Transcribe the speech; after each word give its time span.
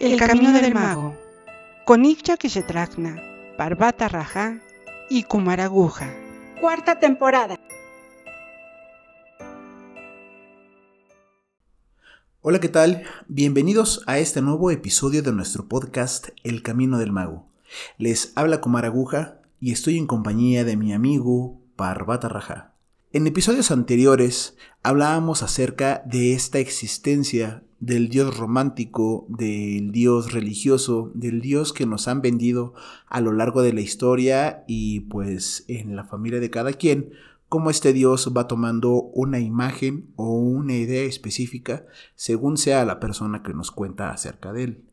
El 0.00 0.18
camino 0.18 0.52
del 0.52 0.74
mago. 0.74 1.16
Con 1.84 2.04
Ikcha 2.04 2.36
Kishetrakna, 2.36 3.20
Parvata 3.56 4.08
Raja 4.08 4.60
y 5.08 5.24
Kumaraguja. 5.24 6.12
Cuarta 6.60 6.98
temporada. 6.98 7.58
Hola, 12.40 12.60
¿qué 12.60 12.68
tal? 12.68 13.04
Bienvenidos 13.28 14.02
a 14.06 14.18
este 14.18 14.42
nuevo 14.42 14.70
episodio 14.70 15.22
de 15.22 15.32
nuestro 15.32 15.68
podcast 15.68 16.28
El 16.42 16.62
Camino 16.62 16.98
del 16.98 17.12
Mago. 17.12 17.46
Les 17.98 18.32
habla 18.34 18.60
Kumaraguja 18.60 19.40
y 19.60 19.72
estoy 19.72 19.98
en 19.98 20.06
compañía 20.06 20.64
de 20.64 20.76
mi 20.76 20.92
amigo 20.92 21.60
Parvata 21.76 22.28
Raja. 22.28 22.74
En 23.12 23.26
episodios 23.26 23.70
anteriores 23.70 24.56
hablábamos 24.82 25.42
acerca 25.42 26.02
de 26.06 26.32
esta 26.32 26.58
existencia 26.58 27.62
del 27.82 28.08
Dios 28.08 28.38
romántico, 28.38 29.26
del 29.28 29.90
Dios 29.90 30.32
religioso, 30.32 31.10
del 31.14 31.40
Dios 31.40 31.72
que 31.72 31.84
nos 31.84 32.06
han 32.06 32.22
vendido 32.22 32.74
a 33.08 33.20
lo 33.20 33.32
largo 33.32 33.60
de 33.60 33.72
la 33.72 33.80
historia 33.80 34.62
y 34.68 35.00
pues 35.00 35.64
en 35.66 35.96
la 35.96 36.04
familia 36.04 36.38
de 36.38 36.48
cada 36.48 36.72
quien, 36.74 37.10
cómo 37.48 37.70
este 37.70 37.92
Dios 37.92 38.32
va 38.36 38.46
tomando 38.46 38.92
una 38.92 39.40
imagen 39.40 40.06
o 40.14 40.32
una 40.32 40.74
idea 40.74 41.02
específica 41.02 41.84
según 42.14 42.56
sea 42.56 42.84
la 42.84 43.00
persona 43.00 43.42
que 43.42 43.52
nos 43.52 43.72
cuenta 43.72 44.10
acerca 44.10 44.52
de 44.52 44.62
él. 44.62 44.84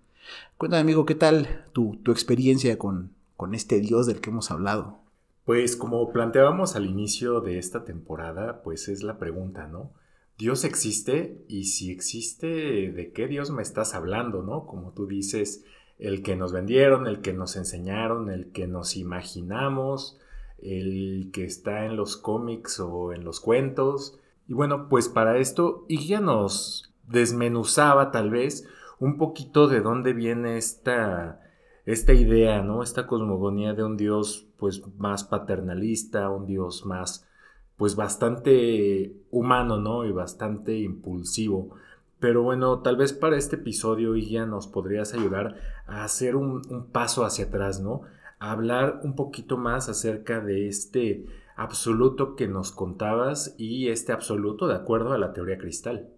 Cuéntame 0.57 0.81
amigo, 0.81 1.05
¿qué 1.05 1.13
tal 1.13 1.67
tu, 1.73 1.97
tu 2.01 2.11
experiencia 2.11 2.79
con, 2.79 3.11
con 3.37 3.53
este 3.53 3.81
Dios 3.81 4.07
del 4.07 4.19
que 4.19 4.31
hemos 4.31 4.49
hablado? 4.49 4.97
Pues 5.45 5.75
como 5.75 6.11
planteábamos 6.11 6.75
al 6.75 6.87
inicio 6.87 7.39
de 7.41 7.59
esta 7.59 7.85
temporada, 7.85 8.63
pues 8.63 8.87
es 8.87 9.03
la 9.03 9.19
pregunta, 9.19 9.67
¿no? 9.67 9.91
¿Dios 10.39 10.63
existe? 10.63 11.43
Y 11.49 11.65
si 11.65 11.91
existe, 11.91 12.47
¿de 12.93 13.11
qué 13.11 13.27
Dios 13.27 13.51
me 13.51 13.61
estás 13.61 13.93
hablando, 13.93 14.41
no? 14.41 14.65
Como 14.65 14.93
tú 14.93 15.05
dices, 15.05 15.65
el 15.97 16.23
que 16.23 16.37
nos 16.37 16.53
vendieron, 16.53 17.07
el 17.07 17.19
que 17.19 17.33
nos 17.33 17.57
enseñaron, 17.57 18.29
el 18.31 18.53
que 18.53 18.65
nos 18.65 18.95
imaginamos, 18.95 20.17
el 20.57 21.31
que 21.33 21.43
está 21.43 21.85
en 21.85 21.97
los 21.97 22.15
cómics 22.15 22.79
o 22.79 23.11
en 23.11 23.25
los 23.25 23.41
cuentos. 23.41 24.17
Y 24.47 24.53
bueno, 24.53 24.87
pues 24.87 25.09
para 25.09 25.37
esto 25.37 25.83
Igia 25.89 26.21
nos 26.21 26.93
desmenuzaba 27.05 28.11
tal 28.11 28.29
vez 28.29 28.65
un 28.97 29.17
poquito 29.17 29.67
de 29.67 29.81
dónde 29.81 30.13
viene 30.13 30.57
esta 30.57 31.41
esta 31.85 32.13
idea, 32.13 32.61
¿no? 32.61 32.81
Esta 32.81 33.07
cosmogonía 33.07 33.73
de 33.73 33.83
un 33.83 33.97
Dios 33.97 34.47
pues 34.57 34.83
más 34.97 35.25
paternalista, 35.25 36.29
un 36.29 36.45
Dios 36.45 36.85
más 36.85 37.28
pues 37.79 37.95
bastante 37.95 39.15
humano, 39.31 39.77
¿no? 39.77 40.05
Y 40.05 40.11
bastante 40.11 40.77
impulsivo. 40.77 41.69
Pero 42.19 42.43
bueno, 42.43 42.79
tal 42.79 42.97
vez 42.97 43.13
para 43.13 43.37
este 43.37 43.55
episodio 43.55 44.17
ya 44.17 44.45
nos 44.45 44.67
podrías 44.67 45.13
ayudar 45.13 45.55
a 45.87 46.03
hacer 46.03 46.35
un, 46.35 46.61
un 46.69 46.87
paso 46.87 47.23
hacia 47.23 47.45
atrás, 47.45 47.79
¿no? 47.79 48.01
A 48.39 48.51
hablar 48.51 48.99
un 49.05 49.15
poquito 49.15 49.57
más 49.57 49.87
acerca 49.87 50.41
de 50.41 50.67
este 50.67 51.25
absoluto 51.55 52.35
que 52.35 52.49
nos 52.49 52.73
contabas 52.73 53.55
y 53.57 53.87
este 53.87 54.11
absoluto 54.11 54.67
de 54.67 54.75
acuerdo 54.75 55.13
a 55.13 55.17
la 55.17 55.31
teoría 55.31 55.57
cristal. 55.57 56.09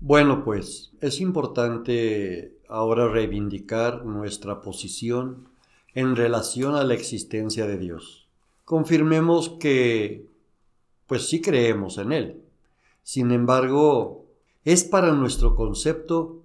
Bueno, 0.00 0.44
pues 0.44 0.92
es 1.00 1.22
importante 1.22 2.58
ahora 2.68 3.08
reivindicar 3.08 4.04
nuestra 4.04 4.60
posición 4.60 5.48
en 5.94 6.14
relación 6.14 6.74
a 6.74 6.84
la 6.84 6.92
existencia 6.92 7.66
de 7.66 7.78
Dios. 7.78 8.28
Confirmemos 8.66 9.56
que, 9.60 10.29
pues 11.10 11.28
sí 11.28 11.42
creemos 11.42 11.98
en 11.98 12.12
Él. 12.12 12.42
Sin 13.02 13.32
embargo, 13.32 14.24
es 14.64 14.84
para 14.84 15.12
nuestro 15.12 15.54
concepto 15.54 16.42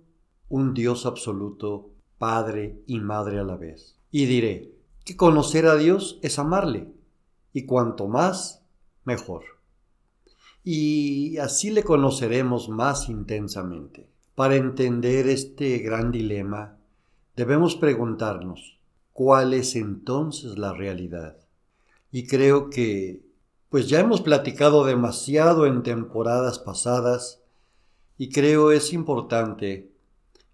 un 0.50 0.74
Dios 0.74 1.06
absoluto, 1.06 1.92
Padre 2.18 2.82
y 2.86 3.00
Madre 3.00 3.40
a 3.40 3.44
la 3.44 3.56
vez. 3.56 3.96
Y 4.12 4.26
diré 4.26 4.74
que 5.06 5.16
conocer 5.16 5.68
a 5.68 5.78
Dios 5.78 6.20
es 6.22 6.38
amarle, 6.38 6.90
y 7.54 7.66
cuanto 7.66 8.10
más, 8.10 8.62
mejor 9.06 9.56
y 10.68 11.38
así 11.38 11.70
le 11.70 11.84
conoceremos 11.84 12.70
más 12.70 13.08
intensamente. 13.08 14.10
Para 14.34 14.56
entender 14.56 15.28
este 15.28 15.78
gran 15.78 16.12
dilema, 16.12 16.80
debemos 17.36 17.76
preguntarnos, 17.76 18.80
¿cuál 19.14 19.54
es 19.54 19.76
entonces 19.76 20.58
la 20.58 20.74
realidad? 20.74 21.38
Y 22.12 22.26
creo 22.26 22.72
que, 22.72 23.22
pues 23.76 23.90
ya 23.90 24.00
hemos 24.00 24.22
platicado 24.22 24.86
demasiado 24.86 25.66
en 25.66 25.84
temporadas 25.84 26.60
pasadas, 26.60 27.42
y 28.18 28.30
creo 28.30 28.72
es 28.72 28.94
importante 28.94 29.92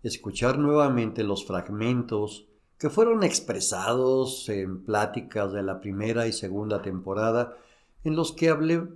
escuchar 0.02 0.58
nuevamente 0.58 1.24
los 1.24 1.46
fragmentos 1.46 2.48
que 2.80 2.90
fueron 2.90 3.22
expresados 3.22 4.50
en 4.50 4.84
pláticas 4.84 5.54
de 5.54 5.62
la 5.62 5.82
primera 5.82 6.26
y 6.26 6.34
segunda 6.34 6.82
temporada, 6.82 7.56
en 8.04 8.16
los 8.16 8.32
que 8.32 8.50
hablé 8.50 8.88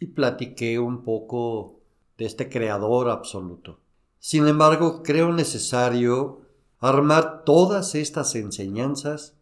y 0.00 0.06
platiqué 0.06 0.78
un 0.78 1.04
poco 1.04 1.78
de 2.16 2.24
este 2.24 2.48
creador 2.48 3.10
absoluto. 3.10 3.80
Sin 4.18 4.48
embargo, 4.48 5.02
creo 5.02 5.30
necesario 5.30 6.40
armar 6.80 7.44
todas 7.44 7.94
estas 7.94 8.34
enseñanzas 8.34 9.34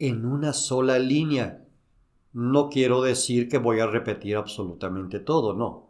en 0.00 0.26
una 0.26 0.52
sola 0.52 0.98
línea. 0.98 1.63
No 2.34 2.68
quiero 2.68 3.00
decir 3.00 3.48
que 3.48 3.58
voy 3.58 3.80
a 3.80 3.86
repetir 3.86 4.36
absolutamente 4.36 5.20
todo, 5.20 5.54
no. 5.54 5.88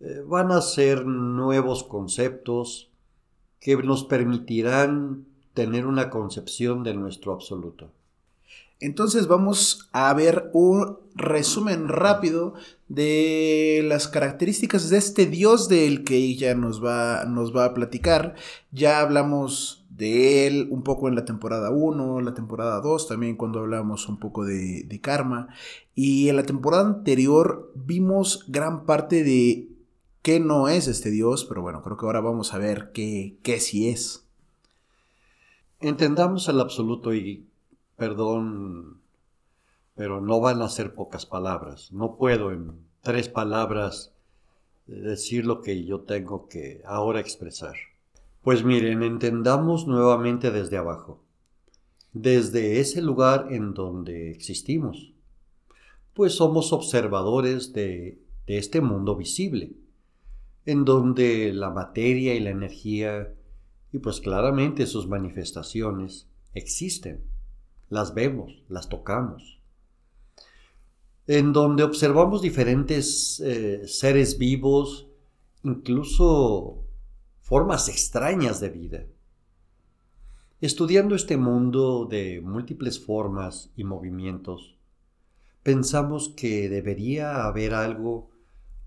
Eh, 0.00 0.22
van 0.26 0.52
a 0.52 0.60
ser 0.60 1.06
nuevos 1.06 1.82
conceptos 1.82 2.90
que 3.58 3.76
nos 3.76 4.04
permitirán 4.04 5.24
tener 5.54 5.86
una 5.86 6.10
concepción 6.10 6.84
de 6.84 6.94
nuestro 6.94 7.32
absoluto. 7.32 7.90
Entonces 8.78 9.26
vamos 9.26 9.88
a 9.92 10.12
ver 10.12 10.50
un 10.52 10.98
resumen 11.14 11.88
rápido 11.88 12.52
de 12.88 13.82
las 13.86 14.06
características 14.06 14.90
de 14.90 14.98
este 14.98 15.24
dios 15.24 15.70
del 15.70 16.04
que 16.04 16.16
ella 16.16 16.54
nos 16.54 16.84
va, 16.84 17.24
nos 17.24 17.56
va 17.56 17.64
a 17.64 17.74
platicar. 17.74 18.34
Ya 18.70 19.00
hablamos 19.00 19.75
de 19.96 20.46
él 20.46 20.68
un 20.70 20.82
poco 20.82 21.08
en 21.08 21.14
la 21.14 21.24
temporada 21.24 21.70
1, 21.70 22.20
la 22.20 22.34
temporada 22.34 22.80
2, 22.80 23.08
también 23.08 23.36
cuando 23.36 23.60
hablamos 23.60 24.08
un 24.08 24.18
poco 24.18 24.44
de, 24.44 24.82
de 24.82 25.00
karma. 25.00 25.48
Y 25.94 26.28
en 26.28 26.36
la 26.36 26.42
temporada 26.42 26.86
anterior 26.86 27.72
vimos 27.74 28.44
gran 28.48 28.84
parte 28.84 29.24
de 29.24 29.68
qué 30.22 30.40
no 30.40 30.68
es 30.68 30.88
este 30.88 31.10
dios, 31.10 31.44
pero 31.44 31.62
bueno, 31.62 31.82
creo 31.82 31.96
que 31.96 32.04
ahora 32.04 32.20
vamos 32.20 32.52
a 32.52 32.58
ver 32.58 32.90
qué, 32.92 33.38
qué 33.42 33.60
sí 33.60 33.88
es. 33.88 34.26
Entendamos 35.80 36.48
el 36.48 36.60
absoluto 36.60 37.14
y 37.14 37.46
perdón, 37.96 39.00
pero 39.94 40.20
no 40.20 40.40
van 40.40 40.62
a 40.62 40.68
ser 40.68 40.94
pocas 40.94 41.26
palabras. 41.26 41.92
No 41.92 42.16
puedo 42.16 42.50
en 42.52 42.72
tres 43.00 43.28
palabras 43.28 44.12
decir 44.86 45.46
lo 45.46 45.62
que 45.62 45.84
yo 45.84 46.00
tengo 46.00 46.48
que 46.48 46.82
ahora 46.84 47.20
expresar. 47.20 47.76
Pues 48.46 48.62
miren, 48.62 49.02
entendamos 49.02 49.88
nuevamente 49.88 50.52
desde 50.52 50.76
abajo, 50.76 51.20
desde 52.12 52.78
ese 52.78 53.02
lugar 53.02 53.48
en 53.50 53.74
donde 53.74 54.30
existimos, 54.30 55.14
pues 56.14 56.34
somos 56.36 56.72
observadores 56.72 57.72
de, 57.72 58.22
este 58.46 58.80
mundo 58.80 59.16
visible, 59.16 59.72
en 60.64 60.84
donde 60.84 61.52
la 61.52 61.70
materia 61.70 62.36
y 62.36 62.38
la 62.38 62.50
energía, 62.50 63.34
y 63.92 63.98
pues 63.98 64.20
claramente 64.20 64.86
sus 64.86 65.08
manifestaciones, 65.08 66.28
existen 66.54 67.24
las 67.88 68.14
vemos, 68.14 68.62
las 68.68 68.88
tocamos, 68.88 69.58
en 71.26 71.52
donde 71.52 71.82
observamos 71.82 72.42
diferentes 72.42 73.40
eh, 73.40 73.88
seres 73.88 74.38
vivos, 74.38 75.08
incluso 75.64 76.85
formas 77.46 77.88
extrañas 77.88 78.58
de 78.60 78.70
vida. 78.70 79.06
Estudiando 80.60 81.14
este 81.14 81.36
mundo 81.36 82.06
de 82.10 82.40
múltiples 82.40 82.98
formas 82.98 83.70
y 83.76 83.84
movimientos, 83.84 84.76
pensamos 85.62 86.30
que 86.30 86.68
debería 86.68 87.44
haber 87.44 87.74
algo 87.74 88.30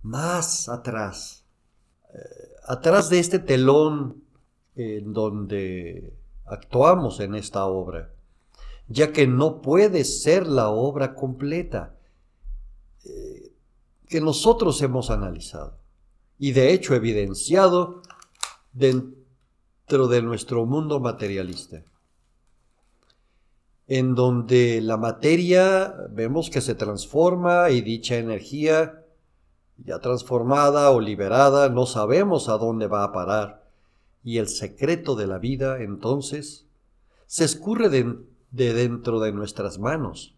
más 0.02 0.68
atrás, 0.68 1.46
eh, 2.14 2.20
atrás 2.68 3.10
de 3.10 3.20
este 3.20 3.40
telón 3.40 4.24
en 4.76 5.14
donde 5.14 6.14
actuamos 6.46 7.22
en 7.22 7.36
esta 7.36 7.66
obra 7.66 8.14
ya 8.90 9.14
que 9.14 9.28
no 9.28 9.62
puede 9.62 10.04
ser 10.04 10.48
la 10.48 10.70
obra 10.70 11.14
completa 11.14 11.96
eh, 13.06 13.54
que 14.08 14.20
nosotros 14.20 14.82
hemos 14.82 15.12
analizado 15.12 15.78
y 16.40 16.52
de 16.54 16.74
hecho 16.74 16.96
evidenciado 16.96 18.02
dentro 18.74 20.08
de 20.08 20.22
nuestro 20.22 20.66
mundo 20.66 21.00
materialista, 21.00 21.84
en 23.88 24.16
donde 24.16 24.82
la 24.82 24.98
materia 24.98 25.96
vemos 26.12 26.50
que 26.50 26.62
se 26.62 26.76
transforma 26.76 27.72
y 27.72 27.82
dicha 27.82 28.18
energía 28.18 29.00
ya 29.86 30.00
transformada 30.00 30.92
o 30.92 31.00
liberada 31.00 31.70
no 31.70 31.86
sabemos 31.86 32.50
a 32.50 32.58
dónde 32.58 32.88
va 32.88 33.04
a 33.04 33.12
parar, 33.12 33.64
y 34.24 34.38
el 34.38 34.48
secreto 34.48 35.16
de 35.16 35.28
la 35.28 35.40
vida, 35.40 35.82
entonces, 35.82 36.66
se 37.26 37.46
escurre 37.46 37.90
de, 37.90 38.18
dentro 38.52 39.20
de 39.20 39.32
nuestras 39.32 39.80
manos. 39.80 40.36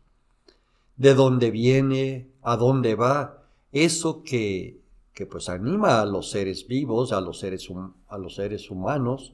De 0.97 1.15
dónde 1.15 1.49
viene, 1.49 2.29
a 2.41 2.57
dónde 2.57 2.95
va, 2.95 3.43
eso 3.71 4.23
que, 4.23 4.80
que 5.13 5.25
pues 5.25 5.49
anima 5.49 6.01
a 6.01 6.05
los 6.05 6.31
seres 6.31 6.67
vivos, 6.67 7.11
a 7.11 7.21
los 7.21 7.39
seres, 7.39 7.67
a 8.07 8.17
los 8.17 8.35
seres 8.35 8.69
humanos, 8.71 9.33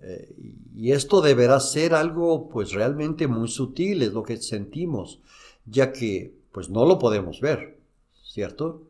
eh, 0.00 0.34
y 0.74 0.92
esto 0.92 1.20
deberá 1.20 1.58
ser 1.60 1.94
algo 1.94 2.48
pues 2.48 2.72
realmente 2.72 3.26
muy 3.26 3.48
sutil, 3.48 4.02
es 4.02 4.12
lo 4.12 4.22
que 4.22 4.36
sentimos, 4.36 5.20
ya 5.66 5.92
que 5.92 6.34
pues 6.52 6.70
no 6.70 6.84
lo 6.84 6.98
podemos 6.98 7.40
ver, 7.40 7.80
¿cierto? 8.22 8.82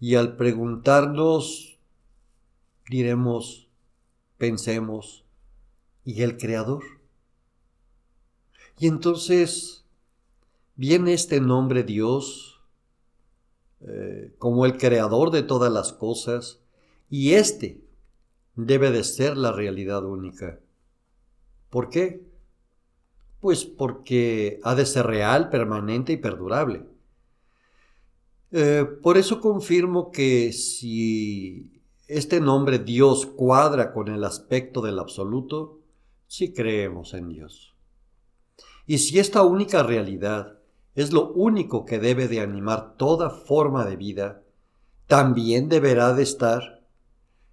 Y 0.00 0.14
al 0.14 0.36
preguntarnos, 0.36 1.78
diremos, 2.88 3.68
pensemos, 4.38 5.24
¿y 6.04 6.22
el 6.22 6.36
Creador? 6.36 6.82
Y 8.78 8.88
entonces 8.88 9.84
viene 10.74 11.12
este 11.12 11.40
nombre 11.40 11.84
Dios 11.84 12.51
eh, 13.86 14.34
como 14.38 14.64
el 14.66 14.76
Creador 14.76 15.30
de 15.30 15.42
todas 15.42 15.72
las 15.72 15.92
cosas, 15.92 16.60
y 17.10 17.32
este 17.34 17.82
debe 18.54 18.90
de 18.90 19.04
ser 19.04 19.36
la 19.36 19.52
realidad 19.52 20.04
única. 20.04 20.60
¿Por 21.70 21.88
qué? 21.88 22.24
Pues 23.40 23.64
porque 23.64 24.60
ha 24.62 24.74
de 24.74 24.86
ser 24.86 25.06
real, 25.06 25.48
permanente 25.48 26.12
y 26.12 26.16
perdurable. 26.16 26.84
Eh, 28.52 28.86
por 29.02 29.16
eso 29.16 29.40
confirmo 29.40 30.10
que 30.10 30.52
si 30.52 31.80
este 32.06 32.40
nombre 32.40 32.78
Dios 32.78 33.24
cuadra 33.24 33.92
con 33.92 34.08
el 34.08 34.24
aspecto 34.24 34.82
del 34.82 34.98
absoluto, 34.98 35.80
si 36.26 36.52
creemos 36.52 37.14
en 37.14 37.30
Dios. 37.30 37.74
Y 38.86 38.98
si 38.98 39.18
esta 39.18 39.42
única 39.42 39.82
realidad 39.82 40.58
es 40.94 41.12
lo 41.12 41.32
único 41.32 41.84
que 41.84 41.98
debe 41.98 42.28
de 42.28 42.40
animar 42.40 42.96
toda 42.96 43.30
forma 43.30 43.84
de 43.84 43.96
vida, 43.96 44.42
también 45.06 45.68
deberá 45.68 46.12
de 46.14 46.22
estar 46.22 46.82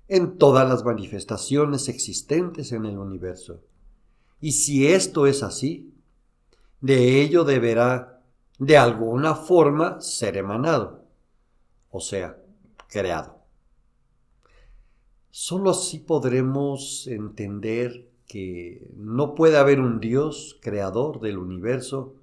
en 0.07 0.38
todas 0.38 0.68
las 0.68 0.83
manifestaciones 0.83 1.88
existentes 1.88 2.71
en 2.71 2.86
el 2.86 2.97
universo. 2.97 3.62
Y 4.41 4.53
si 4.53 4.88
esto 4.88 5.27
es 5.27 5.44
así, 5.44 5.94
de 6.81 7.21
ello 7.21 7.44
deberá 7.44 8.21
de 8.57 8.77
alguna 8.77 9.36
forma 9.36 10.01
ser 10.01 10.38
emanado, 10.38 11.06
o 11.91 12.01
sea, 12.01 12.38
creado. 12.88 13.39
Solo 15.31 15.69
así 15.69 16.00
podremos 16.00 17.07
entender 17.07 18.09
que 18.27 18.91
no 18.95 19.36
puede 19.36 19.57
haber 19.57 19.80
un 19.80 20.00
Dios 20.00 20.57
creador 20.62 21.19
del 21.19 21.38
universo 21.38 22.15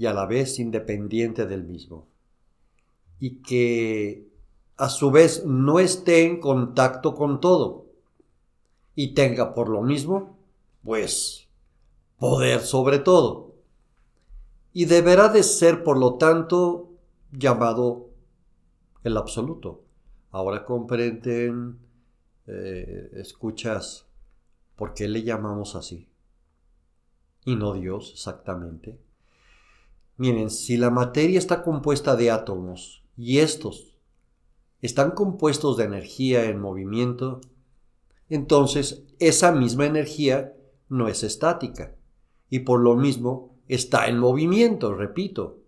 y 0.00 0.06
a 0.06 0.14
la 0.14 0.24
vez 0.24 0.58
independiente 0.58 1.44
del 1.44 1.62
mismo, 1.62 2.06
y 3.18 3.42
que 3.42 4.26
a 4.78 4.88
su 4.88 5.10
vez 5.10 5.44
no 5.44 5.78
esté 5.78 6.24
en 6.24 6.40
contacto 6.40 7.14
con 7.14 7.38
todo 7.38 7.84
y 8.94 9.12
tenga 9.12 9.52
por 9.52 9.68
lo 9.68 9.82
mismo, 9.82 10.38
pues, 10.82 11.48
poder 12.18 12.62
sobre 12.62 12.98
todo. 12.98 13.52
Y 14.72 14.86
deberá 14.86 15.28
de 15.28 15.42
ser, 15.42 15.84
por 15.84 15.98
lo 15.98 16.14
tanto, 16.14 16.88
llamado 17.30 18.08
el 19.04 19.18
absoluto. 19.18 19.84
Ahora 20.30 20.64
comprenden, 20.64 21.78
eh, 22.46 23.10
escuchas, 23.16 24.06
¿por 24.76 24.94
qué 24.94 25.08
le 25.08 25.24
llamamos 25.24 25.74
así? 25.74 26.08
Y 27.44 27.54
no 27.54 27.74
Dios 27.74 28.12
exactamente. 28.14 29.09
Miren, 30.20 30.50
si 30.50 30.76
la 30.76 30.90
materia 30.90 31.38
está 31.38 31.62
compuesta 31.62 32.14
de 32.14 32.30
átomos 32.30 33.02
y 33.16 33.38
estos 33.38 33.96
están 34.82 35.12
compuestos 35.12 35.78
de 35.78 35.84
energía 35.84 36.44
en 36.44 36.60
movimiento, 36.60 37.40
entonces 38.28 39.02
esa 39.18 39.50
misma 39.50 39.86
energía 39.86 40.52
no 40.90 41.08
es 41.08 41.22
estática 41.22 41.96
y 42.50 42.58
por 42.58 42.80
lo 42.80 42.96
mismo 42.96 43.56
está 43.66 44.08
en 44.08 44.18
movimiento, 44.18 44.92
repito, 44.92 45.62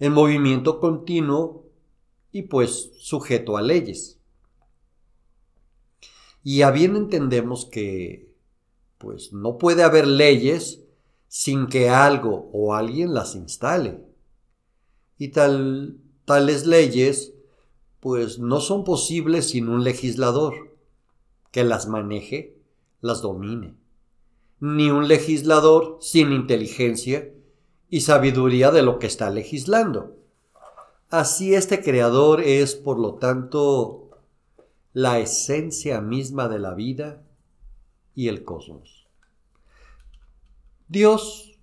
en 0.00 0.12
movimiento 0.12 0.80
continuo 0.80 1.68
y 2.32 2.42
pues 2.42 2.90
sujeto 2.98 3.56
a 3.56 3.62
leyes. 3.62 4.18
Y 6.42 6.62
a 6.62 6.72
bien 6.72 6.96
entendemos 6.96 7.66
que 7.66 8.34
pues 8.98 9.32
no 9.32 9.58
puede 9.58 9.84
haber 9.84 10.08
leyes 10.08 10.85
sin 11.28 11.66
que 11.66 11.90
algo 11.90 12.50
o 12.52 12.74
alguien 12.74 13.14
las 13.14 13.34
instale. 13.34 14.04
Y 15.18 15.28
tal, 15.28 15.98
tales 16.24 16.66
leyes 16.66 17.32
pues 18.00 18.38
no 18.38 18.60
son 18.60 18.84
posibles 18.84 19.50
sin 19.50 19.68
un 19.68 19.82
legislador 19.82 20.54
que 21.50 21.64
las 21.64 21.88
maneje, 21.88 22.56
las 23.00 23.22
domine, 23.22 23.74
ni 24.60 24.90
un 24.90 25.08
legislador 25.08 25.98
sin 26.00 26.32
inteligencia 26.32 27.32
y 27.88 28.02
sabiduría 28.02 28.70
de 28.70 28.82
lo 28.82 28.98
que 28.98 29.06
está 29.06 29.30
legislando. 29.30 30.16
Así 31.08 31.54
este 31.54 31.82
creador 31.82 32.40
es, 32.40 32.74
por 32.74 32.98
lo 32.98 33.14
tanto, 33.14 34.10
la 34.92 35.18
esencia 35.18 36.00
misma 36.00 36.48
de 36.48 36.58
la 36.58 36.74
vida 36.74 37.22
y 38.14 38.28
el 38.28 38.44
cosmos. 38.44 39.05
Dios 40.88 41.58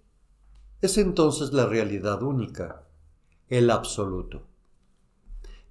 es 0.81 0.97
entonces 0.97 1.53
la 1.53 1.65
realidad 1.65 2.21
única, 2.23 2.83
el 3.47 3.69
absoluto. 3.69 4.47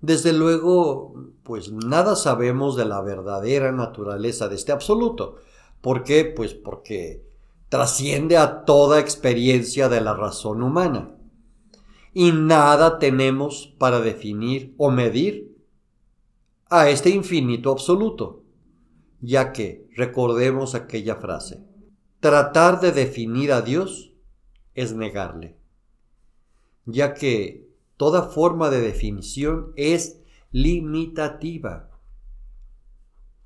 Desde 0.00 0.32
luego, 0.32 1.14
pues 1.42 1.70
nada 1.70 2.16
sabemos 2.16 2.76
de 2.76 2.86
la 2.86 3.02
verdadera 3.02 3.70
naturaleza 3.70 4.48
de 4.48 4.56
este 4.56 4.72
absoluto. 4.72 5.36
¿Por 5.80 6.02
qué? 6.02 6.24
Pues 6.24 6.54
porque 6.54 7.24
trasciende 7.68 8.36
a 8.36 8.64
toda 8.64 9.00
experiencia 9.00 9.88
de 9.88 10.00
la 10.00 10.14
razón 10.14 10.62
humana. 10.62 11.14
Y 12.14 12.32
nada 12.32 12.98
tenemos 12.98 13.74
para 13.78 14.00
definir 14.00 14.74
o 14.78 14.90
medir 14.90 15.56
a 16.68 16.88
este 16.88 17.10
infinito 17.10 17.70
absoluto, 17.70 18.44
ya 19.20 19.52
que, 19.52 19.88
recordemos 19.94 20.74
aquella 20.74 21.16
frase, 21.16 21.62
tratar 22.22 22.80
de 22.80 22.92
definir 22.92 23.52
a 23.52 23.60
Dios 23.60 24.14
es 24.74 24.94
negarle, 24.94 25.58
ya 26.86 27.12
que 27.12 27.62
Toda 28.02 28.22
forma 28.22 28.68
de 28.68 28.80
definición 28.80 29.72
es 29.76 30.20
limitativa. 30.50 31.88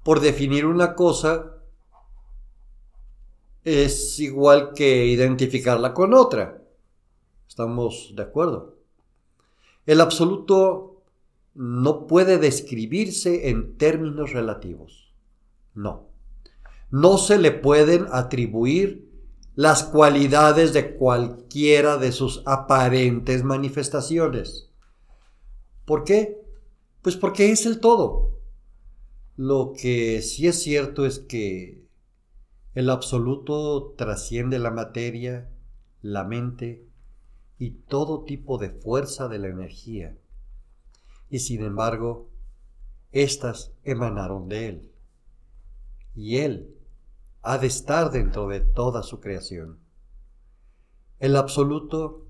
Por 0.03 0.21
definir 0.21 0.65
una 0.65 0.95
cosa 0.95 1.57
es 3.65 4.19
igual 4.19 4.73
que 4.73 5.05
identificarla 5.05 5.93
con 5.93 6.15
otra. 6.15 6.63
¿Estamos 7.47 8.15
de 8.17 8.23
acuerdo? 8.23 8.79
El 9.85 10.01
absoluto 10.01 11.03
no 11.53 12.07
puede 12.07 12.39
describirse 12.39 13.51
en 13.51 13.77
términos 13.77 14.33
relativos. 14.33 15.13
No. 15.75 16.06
No 16.91 17.19
se 17.19 17.39
le 17.39 17.51
pueden 17.51 18.07
atribuir 18.13 19.07
las 19.57 19.85
cualidades 19.85 20.75
de 20.75 20.95
cualquiera 20.97 21.97
de 21.97 22.13
sus 22.13 22.43
aparentes 22.45 23.43
manifestaciones. 23.43 24.71
¿Por 25.87 26.05
qué? 26.05 26.39
Pues 27.01 27.17
porque 27.17 27.51
es 27.51 27.65
el 27.65 27.81
todo. 27.81 28.39
Lo 29.37 29.73
que 29.73 30.21
sí 30.21 30.47
es 30.47 30.63
cierto 30.63 31.07
es 31.07 31.19
que 31.19 31.87
el 32.75 32.91
absoluto 32.91 33.95
trasciende 33.97 34.59
la 34.59 34.71
materia, 34.71 35.51
la 36.03 36.25
mente 36.25 36.87
y 37.59 37.71
todo 37.71 38.25
tipo 38.25 38.59
de 38.59 38.69
fuerza 38.69 39.29
de 39.29 39.39
la 39.39 39.49
energía. 39.49 40.19
Y 41.31 41.39
sin 41.39 41.63
embargo, 41.63 42.29
éstas 43.13 43.73
emanaron 43.85 44.49
de 44.49 44.69
él. 44.69 44.93
Y 46.15 46.37
él 46.37 46.76
ha 47.49 47.59
de 47.59 47.69
estar 47.69 48.11
dentro 48.11 48.49
de 48.49 48.59
toda 48.59 49.05
su 49.05 49.21
creación. 49.21 49.79
El 51.21 51.37
absoluto 51.37 52.27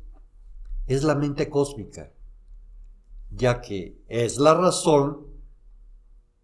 es 0.87 1.05
la 1.05 1.15
mente 1.15 1.49
cósmica, 1.49 2.13
ya 3.31 3.63
que 3.63 3.99
es 4.09 4.37
la 4.37 4.53
razón 4.53 5.27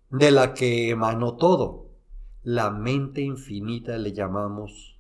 de 0.08 0.30
la 0.30 0.54
que 0.54 0.88
emanó 0.88 1.36
todo. 1.36 1.90
La 2.42 2.70
mente 2.70 3.20
infinita 3.20 3.98
le 3.98 4.14
llamamos. 4.14 4.98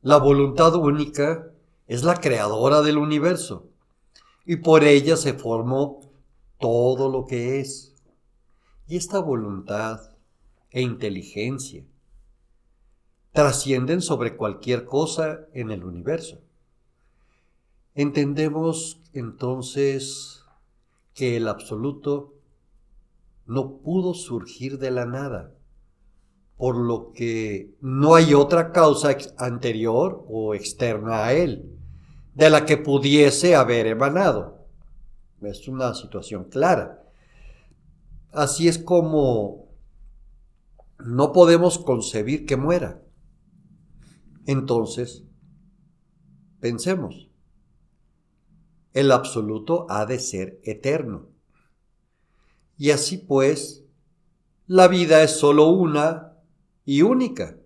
La 0.00 0.18
voluntad 0.18 0.76
única 0.76 1.50
es 1.88 2.04
la 2.04 2.20
creadora 2.20 2.82
del 2.82 2.98
universo 2.98 3.68
y 4.44 4.58
por 4.58 4.84
ella 4.84 5.16
se 5.16 5.34
formó 5.34 6.02
todo 6.60 7.10
lo 7.10 7.26
que 7.26 7.58
es. 7.58 7.96
Y 8.86 8.96
esta 8.96 9.18
voluntad 9.18 10.12
e 10.70 10.82
inteligencia. 10.82 11.84
Trascienden 13.36 14.00
sobre 14.00 14.34
cualquier 14.34 14.86
cosa 14.86 15.40
en 15.52 15.70
el 15.70 15.84
universo. 15.84 16.40
Entendemos 17.94 19.02
entonces 19.12 20.42
que 21.12 21.36
el 21.36 21.46
absoluto 21.46 22.32
no 23.44 23.76
pudo 23.82 24.14
surgir 24.14 24.78
de 24.78 24.90
la 24.90 25.04
nada, 25.04 25.52
por 26.56 26.78
lo 26.78 27.12
que 27.12 27.76
no 27.82 28.14
hay 28.14 28.32
otra 28.32 28.72
causa 28.72 29.14
anterior 29.36 30.24
o 30.30 30.54
externa 30.54 31.26
a 31.26 31.34
él 31.34 31.78
de 32.32 32.48
la 32.48 32.64
que 32.64 32.78
pudiese 32.78 33.54
haber 33.54 33.86
emanado. 33.86 34.64
Es 35.42 35.68
una 35.68 35.92
situación 35.92 36.44
clara. 36.44 37.04
Así 38.32 38.66
es 38.66 38.78
como 38.78 39.68
no 40.98 41.34
podemos 41.34 41.78
concebir 41.78 42.46
que 42.46 42.56
muera. 42.56 43.02
Entonces, 44.46 45.24
pensemos, 46.60 47.28
el 48.92 49.10
absoluto 49.10 49.86
ha 49.90 50.06
de 50.06 50.20
ser 50.20 50.60
eterno. 50.62 51.28
Y 52.78 52.90
así 52.92 53.18
pues, 53.18 53.84
la 54.68 54.88
vida 54.88 55.22
es 55.22 55.32
sólo 55.32 55.68
una 55.68 56.34
y 56.84 57.02
única. 57.02 57.58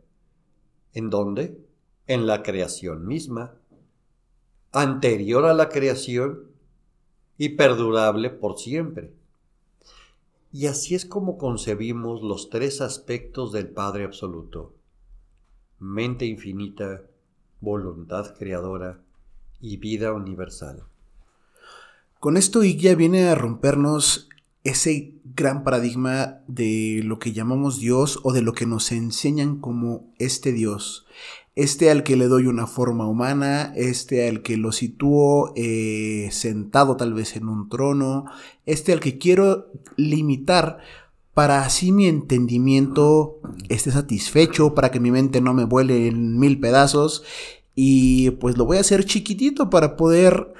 ¿En 0.95 1.11
dónde? 1.11 1.65
En 2.07 2.27
la 2.27 2.43
creación 2.43 3.07
misma, 3.07 3.55
anterior 4.73 5.45
a 5.45 5.55
la 5.55 5.69
creación 5.69 6.51
y 7.37 7.51
perdurable 7.51 8.31
por 8.31 8.59
siempre. 8.59 9.13
Y 10.53 10.67
así 10.67 10.95
es 10.95 11.05
como 11.05 11.39
concebimos 11.39 12.23
los 12.23 12.51
tres 12.51 12.81
aspectos 12.81 13.53
del 13.53 13.69
Padre 13.69 14.05
Absoluto. 14.05 14.80
Mente 15.81 16.27
infinita, 16.27 17.01
voluntad 17.63 18.35
creadora 18.39 19.01
y 19.63 19.79
vida 19.79 20.13
universal. 20.13 20.83
Con 22.19 22.37
esto 22.37 22.63
Iguia 22.63 22.95
viene 22.95 23.29
a 23.29 23.35
rompernos 23.35 24.29
ese 24.63 25.15
gran 25.35 25.65
paradigma 25.65 26.43
de 26.47 27.01
lo 27.03 27.19
que 27.19 27.33
llamamos 27.33 27.81
Dios 27.81 28.21
o 28.25 28.35
de 28.35 28.43
lo 28.43 28.53
que 28.53 28.67
nos 28.67 28.93
enseñan 28.93 29.59
como 29.59 30.13
este 30.19 30.53
Dios. 30.53 31.07
Este 31.55 31.91
al 31.91 32.03
que 32.03 32.17
le 32.17 32.29
doy 32.29 32.47
una 32.47 32.67
forma 32.67 33.07
humana, 33.07 33.73
este 33.75 34.29
al 34.29 34.43
que 34.43 34.59
lo 34.59 34.73
sitúo 34.73 35.55
eh, 35.57 36.29
sentado 36.31 36.99
tal 36.99 37.15
vez 37.15 37.37
en 37.37 37.49
un 37.49 37.71
trono, 37.71 38.27
este 38.67 38.93
al 38.93 39.01
que 39.01 39.17
quiero 39.17 39.69
limitar 39.97 40.81
para 41.35 41.65
así 41.65 41.93
mi 41.93 42.07
entendimiento 42.07 43.41
esté 43.69 43.91
satisfecho, 43.91 44.75
para 44.75 44.91
que 44.91 45.01
mi 45.01 45.11
mente 45.11 45.41
no 45.41 45.55
me 45.55 45.65
vuele 45.65 46.09
en 46.09 46.39
mil 46.39 46.61
pedazos 46.61 47.25
y 47.75 48.31
pues 48.33 48.59
lo 48.59 48.65
voy 48.65 48.79
a 48.79 48.81
hacer 48.81 49.05
chiquitito 49.05 49.71
para 49.71 49.97
poder 49.97 50.53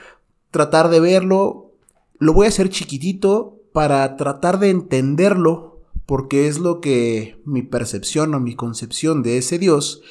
tratar 0.51 0.89
de 0.89 1.01
verlo, 1.01 1.73
lo 2.19 2.33
voy 2.33 2.47
a 2.47 2.49
hacer 2.49 2.69
chiquitito 2.69 3.59
para 3.73 4.17
tratar 4.17 4.59
de 4.59 4.71
entenderlo, 4.71 5.81
porque 6.07 6.49
es 6.49 6.59
lo 6.59 6.81
que 6.81 7.41
mi 7.45 7.63
percepción 7.63 8.35
o 8.35 8.41
mi 8.41 8.55
concepción 8.55 9.23
de 9.23 9.39
ese 9.39 9.59
Dios 9.59 10.03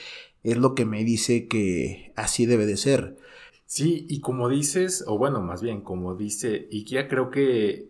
es 0.43 0.57
lo 0.57 0.75
que 0.75 0.85
me 0.85 1.03
dice 1.03 1.47
que 1.47 2.13
así 2.15 2.45
debe 2.45 2.65
de 2.65 2.77
ser. 2.77 3.17
Sí, 3.65 4.05
y 4.09 4.21
como 4.21 4.49
dices, 4.49 5.03
o 5.05 5.17
bueno, 5.17 5.41
más 5.41 5.61
bien, 5.61 5.81
como 5.81 6.15
dice 6.15 6.67
Ikia, 6.71 7.07
creo 7.07 7.29
que 7.29 7.87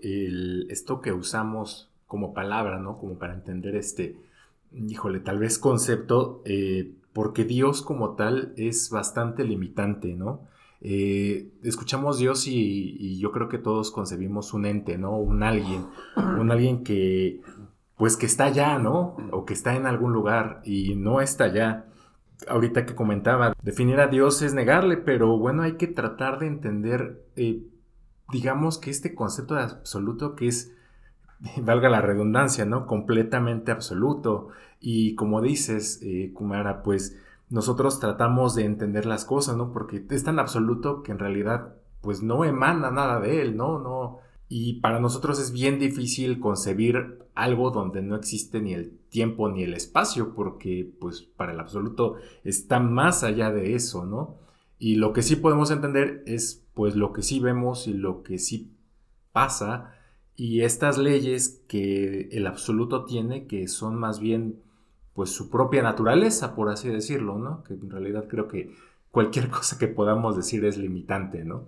esto 0.69 1.01
que 1.01 1.13
usamos 1.13 1.88
como 2.09 2.33
palabra, 2.33 2.79
¿no? 2.79 2.97
Como 2.97 3.19
para 3.19 3.35
entender 3.35 3.75
este, 3.75 4.17
híjole, 4.73 5.19
tal 5.19 5.37
vez 5.37 5.59
concepto, 5.59 6.41
eh, 6.43 6.91
porque 7.13 7.45
Dios 7.45 7.83
como 7.83 8.15
tal 8.15 8.51
es 8.57 8.89
bastante 8.89 9.43
limitante, 9.43 10.15
¿no? 10.15 10.41
Eh, 10.81 11.51
escuchamos 11.63 12.17
Dios 12.17 12.47
y, 12.47 13.19
yo 13.19 13.31
creo 13.31 13.47
que 13.47 13.59
todos 13.59 13.91
concebimos 13.91 14.55
un 14.55 14.65
ente, 14.65 14.97
¿no? 14.97 15.17
Un 15.17 15.43
alguien, 15.43 15.85
un 16.15 16.49
alguien 16.49 16.83
que, 16.83 17.41
pues 17.95 18.17
que 18.17 18.25
está 18.25 18.45
allá, 18.45 18.79
¿no? 18.79 19.15
O 19.31 19.45
que 19.45 19.53
está 19.53 19.75
en 19.75 19.85
algún 19.85 20.11
lugar 20.11 20.61
y 20.65 20.95
no 20.95 21.21
está 21.21 21.43
allá. 21.43 21.85
Ahorita 22.47 22.87
que 22.87 22.95
comentaba, 22.95 23.53
definir 23.61 23.99
a 23.99 24.07
Dios 24.07 24.41
es 24.41 24.55
negarle, 24.55 24.97
pero 24.97 25.37
bueno, 25.37 25.61
hay 25.61 25.73
que 25.73 25.85
tratar 25.85 26.39
de 26.39 26.47
entender, 26.47 27.23
eh, 27.35 27.67
digamos 28.31 28.79
que 28.79 28.89
este 28.89 29.13
concepto 29.13 29.53
de 29.53 29.61
absoluto 29.61 30.35
que 30.35 30.47
es, 30.47 30.73
valga 31.61 31.89
la 31.89 32.01
redundancia, 32.01 32.65
¿no? 32.65 32.85
Completamente 32.85 33.71
absoluto. 33.71 34.49
Y 34.79 35.15
como 35.15 35.41
dices, 35.41 35.99
eh, 36.03 36.31
Kumara, 36.33 36.83
pues 36.83 37.17
nosotros 37.49 37.99
tratamos 37.99 38.55
de 38.55 38.65
entender 38.65 39.05
las 39.05 39.25
cosas, 39.25 39.57
¿no? 39.57 39.71
Porque 39.71 40.05
es 40.09 40.23
tan 40.23 40.39
absoluto 40.39 41.03
que 41.03 41.11
en 41.11 41.19
realidad 41.19 41.75
pues 42.01 42.23
no 42.23 42.45
emana 42.45 42.91
nada 42.91 43.19
de 43.19 43.41
él, 43.41 43.57
¿no? 43.57 43.79
No. 43.79 44.19
Y 44.47 44.79
para 44.79 44.99
nosotros 44.99 45.39
es 45.39 45.51
bien 45.51 45.79
difícil 45.79 46.39
concebir 46.39 47.19
algo 47.35 47.71
donde 47.71 48.01
no 48.01 48.15
existe 48.15 48.61
ni 48.61 48.73
el 48.73 48.97
tiempo 49.09 49.49
ni 49.49 49.63
el 49.63 49.73
espacio, 49.73 50.33
porque 50.33 50.91
pues 50.99 51.21
para 51.21 51.53
el 51.53 51.59
absoluto 51.59 52.15
está 52.43 52.79
más 52.79 53.23
allá 53.23 53.51
de 53.51 53.75
eso, 53.75 54.05
¿no? 54.05 54.37
Y 54.77 54.95
lo 54.95 55.11
que 55.13 55.21
sí 55.21 55.35
podemos 55.35 55.71
entender 55.71 56.23
es 56.25 56.65
pues 56.73 56.95
lo 56.95 57.11
que 57.11 57.21
sí 57.21 57.39
vemos 57.39 57.87
y 57.87 57.93
lo 57.93 58.23
que 58.23 58.39
sí 58.39 58.71
pasa 59.33 59.93
y 60.39 60.61
estas 60.61 60.97
leyes 60.97 61.61
que 61.67 62.29
el 62.31 62.47
absoluto 62.47 63.03
tiene 63.03 63.45
que 63.45 63.67
son 63.67 63.97
más 63.97 64.21
bien 64.21 64.61
pues 65.13 65.31
su 65.31 65.49
propia 65.49 65.83
naturaleza, 65.83 66.55
por 66.55 66.69
así 66.69 66.87
decirlo, 66.87 67.37
¿no? 67.37 67.61
Que 67.65 67.73
en 67.73 67.89
realidad 67.89 68.23
creo 68.29 68.47
que 68.47 68.73
cualquier 69.11 69.49
cosa 69.51 69.77
que 69.77 69.89
podamos 69.89 70.37
decir 70.37 70.63
es 70.63 70.77
limitante, 70.77 71.43
¿no? 71.43 71.67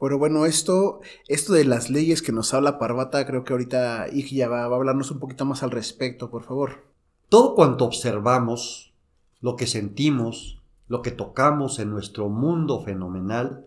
Pero 0.00 0.16
bueno, 0.16 0.46
esto, 0.46 1.00
esto 1.28 1.52
de 1.52 1.66
las 1.66 1.90
leyes 1.90 2.22
que 2.22 2.32
nos 2.32 2.54
habla 2.54 2.78
Parvata, 2.78 3.26
creo 3.26 3.44
que 3.44 3.52
ahorita 3.52 4.06
Ig 4.10 4.40
va, 4.50 4.68
va 4.68 4.74
a 4.74 4.78
hablarnos 4.78 5.10
un 5.10 5.20
poquito 5.20 5.44
más 5.44 5.62
al 5.62 5.70
respecto, 5.70 6.30
por 6.30 6.44
favor. 6.44 6.84
Todo 7.28 7.54
cuanto 7.54 7.84
observamos, 7.84 8.94
lo 9.42 9.54
que 9.54 9.66
sentimos, 9.66 10.62
lo 10.88 11.02
que 11.02 11.10
tocamos 11.10 11.78
en 11.78 11.90
nuestro 11.90 12.30
mundo 12.30 12.80
fenomenal, 12.80 13.66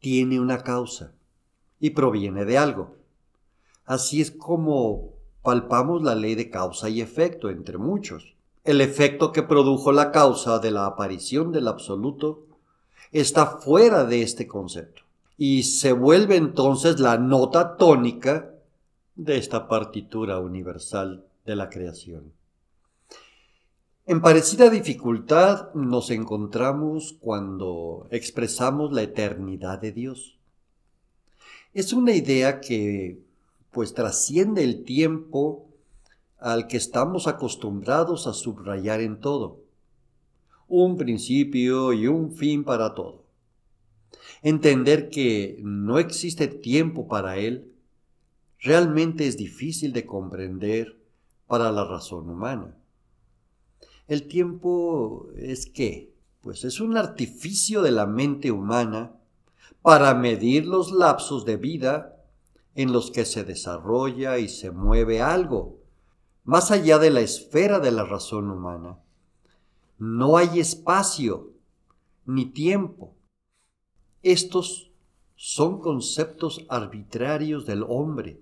tiene 0.00 0.40
una 0.40 0.64
causa 0.64 1.12
y 1.78 1.90
proviene 1.90 2.44
de 2.44 2.58
algo. 2.58 2.99
Así 3.90 4.20
es 4.20 4.30
como 4.30 5.14
palpamos 5.42 6.04
la 6.04 6.14
ley 6.14 6.36
de 6.36 6.48
causa 6.48 6.88
y 6.88 7.00
efecto 7.00 7.50
entre 7.50 7.76
muchos. 7.76 8.36
El 8.62 8.80
efecto 8.80 9.32
que 9.32 9.42
produjo 9.42 9.90
la 9.90 10.12
causa 10.12 10.60
de 10.60 10.70
la 10.70 10.86
aparición 10.86 11.50
del 11.50 11.66
absoluto 11.66 12.46
está 13.10 13.46
fuera 13.46 14.04
de 14.04 14.22
este 14.22 14.46
concepto 14.46 15.02
y 15.36 15.64
se 15.64 15.90
vuelve 15.90 16.36
entonces 16.36 17.00
la 17.00 17.18
nota 17.18 17.76
tónica 17.76 18.54
de 19.16 19.38
esta 19.38 19.66
partitura 19.66 20.38
universal 20.38 21.24
de 21.44 21.56
la 21.56 21.68
creación. 21.68 22.32
En 24.06 24.20
parecida 24.20 24.70
dificultad 24.70 25.74
nos 25.74 26.12
encontramos 26.12 27.16
cuando 27.18 28.06
expresamos 28.12 28.92
la 28.92 29.02
eternidad 29.02 29.80
de 29.80 29.90
Dios. 29.90 30.38
Es 31.74 31.92
una 31.92 32.12
idea 32.12 32.60
que 32.60 33.28
pues 33.70 33.94
trasciende 33.94 34.64
el 34.64 34.84
tiempo 34.84 35.66
al 36.38 36.66
que 36.66 36.76
estamos 36.76 37.26
acostumbrados 37.26 38.26
a 38.26 38.32
subrayar 38.32 39.00
en 39.00 39.20
todo. 39.20 39.60
Un 40.68 40.96
principio 40.96 41.92
y 41.92 42.06
un 42.06 42.32
fin 42.32 42.64
para 42.64 42.94
todo. 42.94 43.24
Entender 44.42 45.10
que 45.10 45.58
no 45.62 45.98
existe 45.98 46.48
tiempo 46.48 47.08
para 47.08 47.36
él 47.36 47.72
realmente 48.58 49.26
es 49.26 49.36
difícil 49.36 49.92
de 49.92 50.06
comprender 50.06 50.96
para 51.46 51.70
la 51.72 51.84
razón 51.84 52.28
humana. 52.28 52.76
El 54.08 54.26
tiempo 54.26 55.28
es 55.36 55.66
qué? 55.66 56.12
Pues 56.40 56.64
es 56.64 56.80
un 56.80 56.96
artificio 56.96 57.82
de 57.82 57.90
la 57.90 58.06
mente 58.06 58.50
humana 58.50 59.12
para 59.82 60.14
medir 60.14 60.66
los 60.66 60.90
lapsos 60.92 61.44
de 61.44 61.56
vida 61.56 62.19
en 62.82 62.92
los 62.92 63.10
que 63.10 63.26
se 63.26 63.44
desarrolla 63.44 64.38
y 64.38 64.48
se 64.48 64.70
mueve 64.70 65.20
algo, 65.20 65.80
más 66.44 66.70
allá 66.70 66.98
de 66.98 67.10
la 67.10 67.20
esfera 67.20 67.78
de 67.78 67.90
la 67.90 68.04
razón 68.04 68.50
humana. 68.50 68.98
No 69.98 70.38
hay 70.38 70.60
espacio 70.60 71.50
ni 72.24 72.46
tiempo. 72.46 73.14
Estos 74.22 74.92
son 75.36 75.80
conceptos 75.80 76.64
arbitrarios 76.70 77.66
del 77.66 77.84
hombre, 77.86 78.40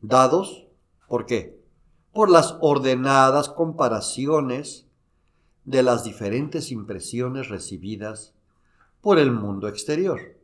dados, 0.00 0.66
¿por 1.06 1.24
qué? 1.26 1.62
Por 2.12 2.30
las 2.30 2.56
ordenadas 2.60 3.48
comparaciones 3.48 4.88
de 5.64 5.84
las 5.84 6.02
diferentes 6.02 6.72
impresiones 6.72 7.48
recibidas 7.48 8.34
por 9.00 9.20
el 9.20 9.30
mundo 9.30 9.68
exterior. 9.68 10.36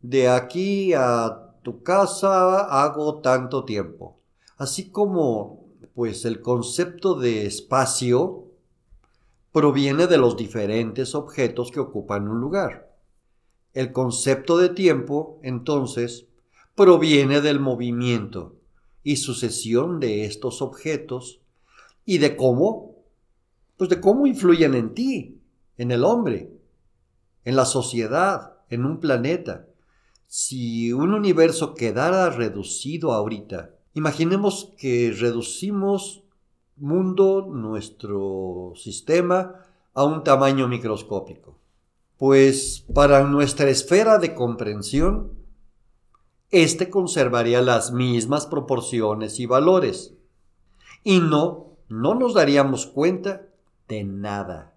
De 0.00 0.28
aquí 0.28 0.92
a 0.92 1.43
tu 1.64 1.82
casa 1.82 2.60
hago 2.84 3.20
tanto 3.20 3.64
tiempo. 3.64 4.20
Así 4.56 4.90
como 4.90 5.64
Pues 5.94 6.24
el 6.24 6.40
concepto 6.40 7.14
de 7.14 7.46
espacio 7.46 8.46
proviene 9.52 10.08
de 10.08 10.18
los 10.18 10.36
diferentes 10.36 11.14
objetos 11.14 11.70
que 11.70 11.78
ocupan 11.78 12.26
un 12.28 12.40
lugar. 12.40 12.92
El 13.72 13.92
concepto 13.92 14.58
de 14.58 14.70
tiempo, 14.70 15.38
entonces, 15.44 16.26
proviene 16.74 17.40
del 17.40 17.60
movimiento 17.60 18.56
y 19.04 19.16
sucesión 19.16 20.00
de 20.00 20.24
estos 20.24 20.60
objetos 20.62 21.40
y 22.04 22.18
de 22.18 22.36
cómo, 22.36 22.96
pues 23.76 23.88
de 23.88 24.00
cómo 24.00 24.26
influyen 24.26 24.74
en 24.74 24.94
ti, 24.94 25.40
en 25.76 25.92
el 25.92 26.02
hombre, 26.02 26.50
en 27.44 27.54
la 27.54 27.66
sociedad, 27.66 28.54
en 28.68 28.84
un 28.84 28.98
planeta. 28.98 29.68
Si 30.36 30.92
un 30.92 31.14
universo 31.14 31.74
quedara 31.76 32.28
reducido 32.28 33.12
ahorita, 33.12 33.70
imaginemos 33.92 34.72
que 34.76 35.14
reducimos 35.16 36.24
mundo, 36.74 37.46
nuestro 37.48 38.72
sistema, 38.74 39.64
a 39.94 40.02
un 40.02 40.24
tamaño 40.24 40.66
microscópico. 40.66 41.60
Pues 42.16 42.84
para 42.92 43.22
nuestra 43.22 43.70
esfera 43.70 44.18
de 44.18 44.34
comprensión, 44.34 45.38
éste 46.50 46.90
conservaría 46.90 47.62
las 47.62 47.92
mismas 47.92 48.46
proporciones 48.46 49.38
y 49.38 49.46
valores. 49.46 50.14
Y 51.04 51.20
no, 51.20 51.76
no 51.88 52.16
nos 52.16 52.34
daríamos 52.34 52.86
cuenta 52.86 53.46
de 53.86 54.02
nada. 54.02 54.74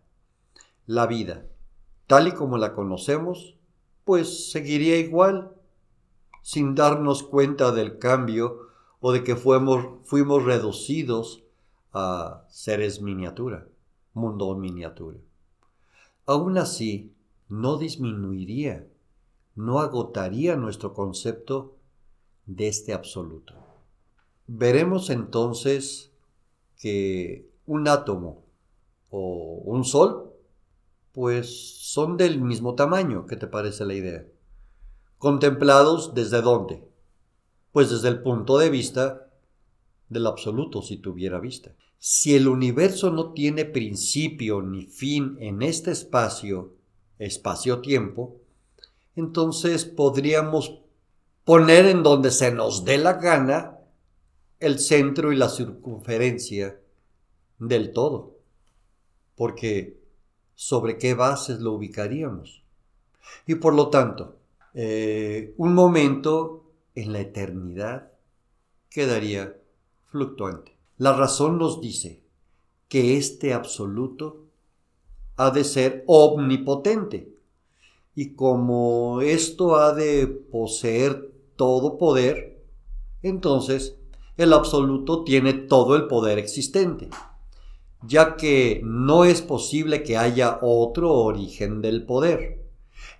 La 0.86 1.08
vida, 1.08 1.48
tal 2.06 2.28
y 2.28 2.34
como 2.34 2.60
la 2.60 2.76
conocemos, 2.76 3.57
pues 4.08 4.52
seguiría 4.52 4.98
igual, 4.98 5.52
sin 6.42 6.76
darnos 6.76 7.24
cuenta 7.24 7.74
del 7.74 8.00
cambio 8.00 8.70
o 9.02 9.12
de 9.12 9.22
que 9.26 9.36
fuimos, 9.36 9.86
fuimos 10.06 10.46
reducidos 10.46 11.44
a 11.92 12.46
seres 12.48 13.02
miniatura, 13.02 13.68
mundo 14.14 14.56
miniatura. 14.56 15.18
Aún 16.26 16.58
así, 16.58 17.12
no 17.50 17.78
disminuiría, 17.78 18.88
no 19.56 19.82
agotaría 19.82 20.56
nuestro 20.56 20.94
concepto 20.94 21.76
de 22.46 22.70
este 22.70 22.94
absoluto. 22.94 23.56
Veremos 24.48 25.10
entonces 25.10 26.14
que 26.78 27.50
un 27.66 27.90
átomo 27.90 28.46
o 29.10 29.62
un 29.66 29.84
sol, 29.84 30.32
pues 31.18 31.80
son 31.80 32.16
del 32.16 32.40
mismo 32.40 32.76
tamaño, 32.76 33.26
¿qué 33.26 33.36
te 33.38 33.48
parece 33.48 33.86
la 33.86 33.96
idea? 33.96 34.24
Contemplados 35.18 36.14
desde 36.14 36.44
dónde? 36.44 36.84
Pues 37.72 37.90
desde 37.90 38.10
el 38.10 38.22
punto 38.22 38.60
de 38.60 38.70
vista 38.70 39.28
del 40.10 40.28
absoluto 40.28 40.84
si 40.84 40.98
tuviera 40.98 41.40
vista. 41.40 41.74
Si 41.98 42.36
el 42.36 42.48
universo 42.48 43.10
no 43.10 43.34
tiene 43.34 43.66
principio 43.66 44.62
ni 44.62 44.86
fin 44.86 45.38
en 45.40 45.64
este 45.64 45.90
espacio, 45.90 46.76
espacio-tiempo, 47.18 48.36
entonces 49.16 49.86
podríamos 49.86 50.82
poner 51.46 51.88
en 51.88 52.04
donde 52.04 52.30
se 52.30 52.52
nos 52.52 52.86
dé 52.86 53.00
la 53.00 53.14
gana 53.14 53.80
el 54.60 54.78
centro 54.78 55.34
y 55.34 55.36
la 55.36 55.50
circunferencia 55.50 56.80
del 57.58 57.92
todo. 57.92 58.38
Porque 59.36 59.98
sobre 60.58 60.98
qué 60.98 61.14
bases 61.14 61.60
lo 61.60 61.74
ubicaríamos. 61.74 62.64
Y 63.46 63.56
por 63.56 63.76
lo 63.76 63.90
tanto, 63.90 64.38
eh, 64.74 65.54
un 65.58 65.76
momento 65.76 66.64
en 66.96 67.14
la 67.14 67.20
eternidad 67.20 68.12
quedaría 68.90 69.56
fluctuante. 70.08 70.76
La 70.98 71.14
razón 71.14 71.60
nos 71.60 71.80
dice 71.80 72.24
que 72.90 73.18
este 73.18 73.54
absoluto 73.54 74.46
ha 75.36 75.52
de 75.52 75.64
ser 75.64 76.04
omnipotente. 76.08 77.32
Y 78.16 78.34
como 78.34 79.22
esto 79.22 79.76
ha 79.76 79.94
de 79.94 80.26
poseer 80.26 81.32
todo 81.56 82.00
poder, 82.00 82.64
entonces 83.22 83.96
el 84.38 84.54
absoluto 84.54 85.24
tiene 85.24 85.54
todo 85.54 85.96
el 85.96 86.08
poder 86.08 86.40
existente, 86.40 87.10
ya 88.02 88.36
que 88.36 88.82
no 88.84 89.26
es 89.26 89.42
posible 89.42 90.04
que 90.04 90.18
haya 90.18 90.60
otro 90.62 91.14
origen 91.14 91.82
del 91.82 92.06
poder, 92.06 92.66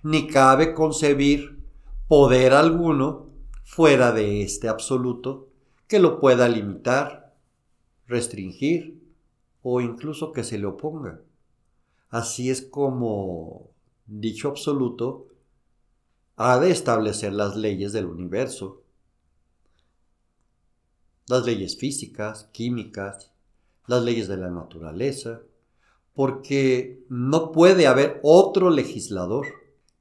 ni 0.02 0.26
cabe 0.26 0.74
concebir 0.74 1.58
poder 2.06 2.52
alguno 2.52 3.28
fuera 3.64 4.12
de 4.12 4.42
este 4.42 4.68
absoluto 4.68 5.48
que 5.86 5.98
lo 5.98 6.20
pueda 6.20 6.48
limitar, 6.48 7.34
restringir 8.06 8.98
o 9.62 9.80
incluso 9.80 10.32
que 10.32 10.44
se 10.44 10.58
le 10.58 10.66
oponga. 10.66 11.20
Así 12.10 12.50
es 12.50 12.62
como 12.62 13.70
dicho 14.06 14.48
absoluto 14.48 15.26
ha 16.36 16.58
de 16.58 16.70
establecer 16.70 17.32
las 17.32 17.56
leyes 17.56 17.92
del 17.92 18.06
universo, 18.06 18.82
las 21.26 21.44
leyes 21.44 21.76
físicas, 21.76 22.48
químicas, 22.52 23.32
las 23.88 24.04
leyes 24.04 24.28
de 24.28 24.36
la 24.36 24.50
naturaleza, 24.50 25.40
porque 26.14 27.00
no 27.08 27.50
puede 27.52 27.86
haber 27.86 28.20
otro 28.22 28.70
legislador 28.70 29.46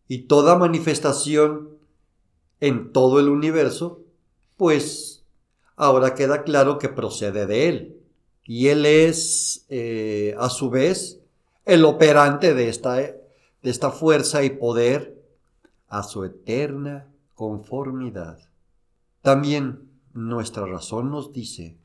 y 0.07 0.23
toda 0.23 0.57
manifestación 0.57 1.69
en 2.59 2.91
todo 2.91 3.19
el 3.19 3.29
universo, 3.29 4.01
pues 4.57 5.23
ahora 5.75 6.15
queda 6.15 6.43
claro 6.43 6.77
que 6.77 6.89
procede 6.89 7.45
de 7.45 7.69
Él. 7.69 8.01
Y 8.43 8.67
Él 8.67 8.85
es, 8.85 9.65
eh, 9.69 10.35
a 10.37 10.49
su 10.49 10.69
vez, 10.69 11.19
el 11.65 11.85
operante 11.85 12.53
de 12.53 12.69
esta, 12.69 12.95
de 12.95 13.19
esta 13.63 13.91
fuerza 13.91 14.43
y 14.43 14.51
poder 14.51 15.21
a 15.87 16.03
su 16.03 16.23
eterna 16.23 17.07
conformidad. 17.35 18.39
También 19.21 19.89
nuestra 20.13 20.65
razón 20.65 21.11
nos 21.11 21.31
dice 21.31 21.77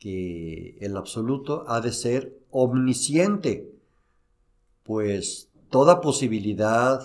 que 0.00 0.76
el 0.80 0.96
absoluto 0.96 1.64
ha 1.68 1.80
de 1.80 1.92
ser 1.92 2.36
omnisciente, 2.50 3.70
pues 4.82 5.48
toda 5.68 6.00
posibilidad 6.00 7.00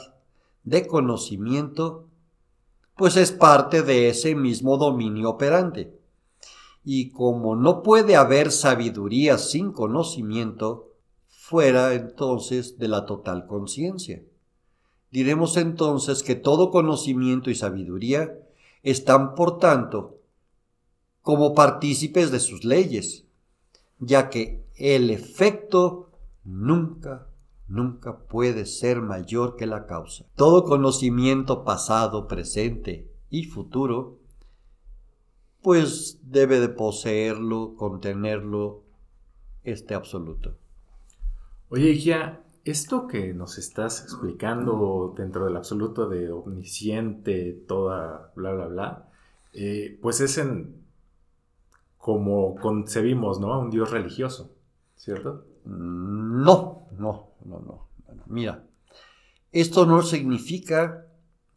de 0.63 0.87
conocimiento 0.87 2.05
pues 2.95 3.17
es 3.17 3.31
parte 3.31 3.81
de 3.81 4.09
ese 4.09 4.35
mismo 4.35 4.77
dominio 4.77 5.29
operante. 5.31 5.93
Y 6.83 7.09
como 7.09 7.55
no 7.55 7.83
puede 7.83 8.15
haber 8.15 8.51
sabiduría 8.51 9.37
sin 9.37 9.71
conocimiento, 9.71 10.91
fuera 11.27 11.93
entonces 11.93 12.79
de 12.79 12.87
la 12.87 13.05
total 13.05 13.47
conciencia. 13.47 14.23
Diremos 15.11 15.57
entonces 15.57 16.23
que 16.23 16.35
todo 16.35 16.71
conocimiento 16.71 17.49
y 17.49 17.55
sabiduría 17.55 18.37
están, 18.83 19.35
por 19.35 19.59
tanto, 19.59 20.19
como 21.25 21.55
partícipes 21.55 22.29
de 22.29 22.39
sus 22.39 22.63
leyes, 22.63 23.25
ya 23.97 24.29
que 24.29 24.63
el 24.75 25.09
efecto 25.09 26.11
nunca 26.43 27.25
nunca 27.67 28.19
puede 28.19 28.67
ser 28.67 29.01
mayor 29.01 29.55
que 29.55 29.65
la 29.65 29.87
causa. 29.87 30.25
Todo 30.35 30.65
conocimiento 30.65 31.63
pasado, 31.63 32.27
presente 32.27 33.09
y 33.31 33.45
futuro, 33.45 34.19
pues 35.63 36.19
debe 36.21 36.59
de 36.59 36.69
poseerlo, 36.69 37.73
contenerlo, 37.75 38.83
este 39.63 39.95
absoluto. 39.95 40.55
Oye, 41.69 41.95
Gia, 41.95 42.43
esto 42.65 43.07
que 43.07 43.33
nos 43.33 43.57
estás 43.57 44.03
explicando 44.03 45.15
dentro 45.17 45.45
del 45.45 45.57
absoluto 45.57 46.07
de 46.07 46.31
omnisciente, 46.31 47.63
toda, 47.67 48.31
bla, 48.35 48.53
bla, 48.53 48.67
bla, 48.67 49.09
eh, 49.53 49.97
pues 50.03 50.21
es 50.21 50.37
en 50.37 50.84
como 52.05 52.55
concebimos, 52.57 53.39
¿no? 53.39 53.51
A 53.51 53.57
un 53.57 53.71
Dios 53.71 53.89
religioso, 53.89 54.53
¿cierto? 54.95 55.47
No, 55.65 56.87
no, 56.99 57.31
no, 57.43 57.59
no. 57.59 57.89
mira, 58.27 58.63
esto 59.51 59.87
no 59.87 60.03
significa 60.03 61.07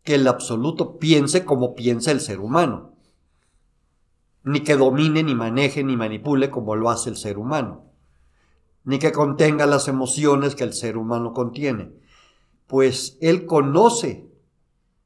que 0.03 0.15
el 0.15 0.27
absoluto 0.27 0.99
piense 0.99 1.45
como 1.45 1.75
piensa 1.75 2.13
el 2.13 2.21
ser 2.21 2.41
humano, 2.41 2.95
ni 4.43 4.61
que 4.61 4.75
domine, 4.75 5.23
ni 5.23 5.35
maneje, 5.35 5.85
ni 5.85 5.99
manipule 5.99 6.49
como 6.49 6.77
lo 6.77 6.89
hace 6.89 7.11
el 7.11 7.19
ser 7.19 7.37
humano, 7.37 7.85
ni 8.85 8.99
que 8.99 9.13
contenga 9.13 9.67
las 9.67 9.87
emociones 9.87 10.55
que 10.55 10.65
el 10.65 10.73
ser 10.73 10.97
humano 10.97 11.35
contiene, 11.35 11.93
pues 12.67 13.19
él 13.21 13.45
conoce 13.45 14.31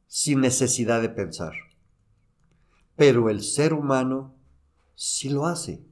sin 0.07 0.41
necesidad 0.41 1.03
de 1.03 1.09
pensar. 1.09 1.55
Pero 2.95 3.29
el 3.29 3.43
ser 3.43 3.75
humano 3.75 4.37
sí 4.95 5.29
lo 5.29 5.47
hace 5.47 5.83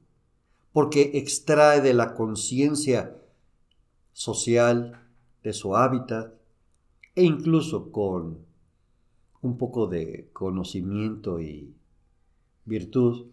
porque 0.73 1.11
extrae 1.15 1.81
de 1.81 1.93
la 1.93 2.13
conciencia 2.13 3.17
social, 4.13 5.07
de 5.43 5.53
su 5.53 5.75
hábitat, 5.75 6.33
e 7.15 7.23
incluso 7.23 7.91
con 7.91 8.39
un 9.41 9.57
poco 9.57 9.87
de 9.87 10.29
conocimiento 10.31 11.41
y 11.41 11.73
virtud, 12.65 13.27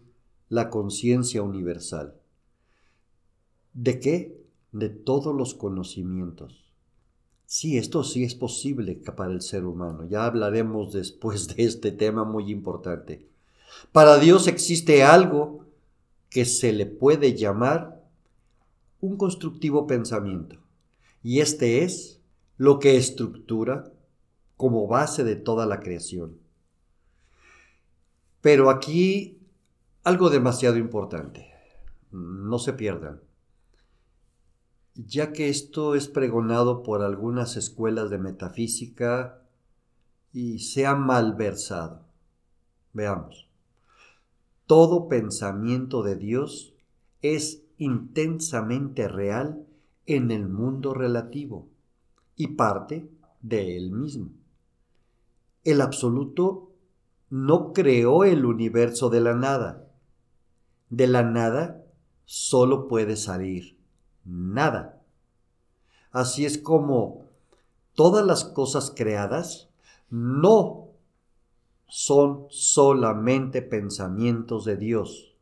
la 0.49 0.69
conciencia 0.69 1.41
universal. 1.43 2.15
¿De 3.73 3.99
qué? 3.99 4.43
De 4.71 4.89
todos 4.89 5.33
los 5.33 5.53
conocimientos. 5.53 6.65
Sí, 7.45 7.77
esto 7.77 8.03
sí 8.03 8.23
es 8.23 8.35
posible 8.35 8.95
para 8.95 9.31
el 9.31 9.41
ser 9.41 9.65
humano. 9.65 10.07
Ya 10.09 10.25
hablaremos 10.25 10.91
después 10.91 11.55
de 11.55 11.63
este 11.63 11.91
tema 11.91 12.25
muy 12.25 12.51
importante. 12.51 13.28
Para 13.91 14.17
Dios 14.17 14.47
existe 14.47 15.03
algo 15.03 15.65
que 16.29 16.45
se 16.45 16.73
le 16.73 16.85
puede 16.85 17.35
llamar 17.35 18.03
un 19.01 19.17
constructivo 19.17 19.87
pensamiento. 19.87 20.57
Y 21.23 21.39
este 21.39 21.83
es 21.83 22.21
lo 22.57 22.79
que 22.79 22.97
estructura 22.97 23.91
como 24.57 24.87
base 24.87 25.23
de 25.23 25.35
toda 25.35 25.65
la 25.65 25.79
creación. 25.79 26.37
Pero 28.41 28.69
aquí 28.69 29.39
algo 30.03 30.29
demasiado 30.29 30.77
importante. 30.77 31.51
No 32.11 32.59
se 32.59 32.73
pierdan. 32.73 33.21
Ya 34.95 35.31
que 35.31 35.49
esto 35.49 35.95
es 35.95 36.07
pregonado 36.07 36.83
por 36.83 37.01
algunas 37.01 37.55
escuelas 37.57 38.09
de 38.09 38.17
metafísica 38.17 39.41
y 40.33 40.59
se 40.59 40.85
ha 40.85 40.95
malversado. 40.95 42.05
Veamos. 42.93 43.48
Todo 44.69 45.07
pensamiento 45.07 46.03
de 46.03 46.15
Dios 46.15 46.75
es 47.23 47.63
intensamente 47.79 49.07
real 49.07 49.65
en 50.05 50.29
el 50.29 50.47
mundo 50.47 50.93
relativo 50.93 51.67
y 52.35 52.49
parte 52.49 53.09
de 53.41 53.77
él 53.77 53.89
mismo. 53.89 54.29
El 55.63 55.81
absoluto 55.81 56.69
no 57.31 57.73
creó 57.73 58.23
el 58.23 58.45
universo 58.45 59.09
de 59.09 59.21
la 59.21 59.33
nada. 59.33 59.87
De 60.91 61.07
la 61.07 61.23
nada 61.23 61.83
solo 62.25 62.87
puede 62.87 63.15
salir 63.15 63.75
nada. 64.23 65.01
Así 66.11 66.45
es 66.45 66.59
como 66.59 67.25
todas 67.95 68.23
las 68.23 68.43
cosas 68.43 68.93
creadas 68.95 69.67
no 70.11 70.88
son 71.89 72.45
solamente 72.49 73.61
pensamientos 73.61 74.63
de 74.63 74.77
Dios, 74.77 75.35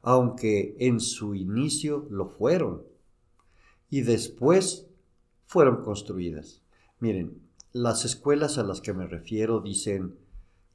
aunque 0.00 0.76
en 0.78 1.00
su 1.00 1.34
inicio 1.34 2.06
lo 2.08 2.28
fueron 2.28 2.84
y 3.90 4.02
después 4.02 4.88
fueron 5.46 5.82
construidas. 5.82 6.62
Miren, 7.00 7.42
las 7.72 8.04
escuelas 8.04 8.58
a 8.58 8.62
las 8.62 8.80
que 8.80 8.94
me 8.94 9.06
refiero 9.06 9.60
dicen 9.60 10.16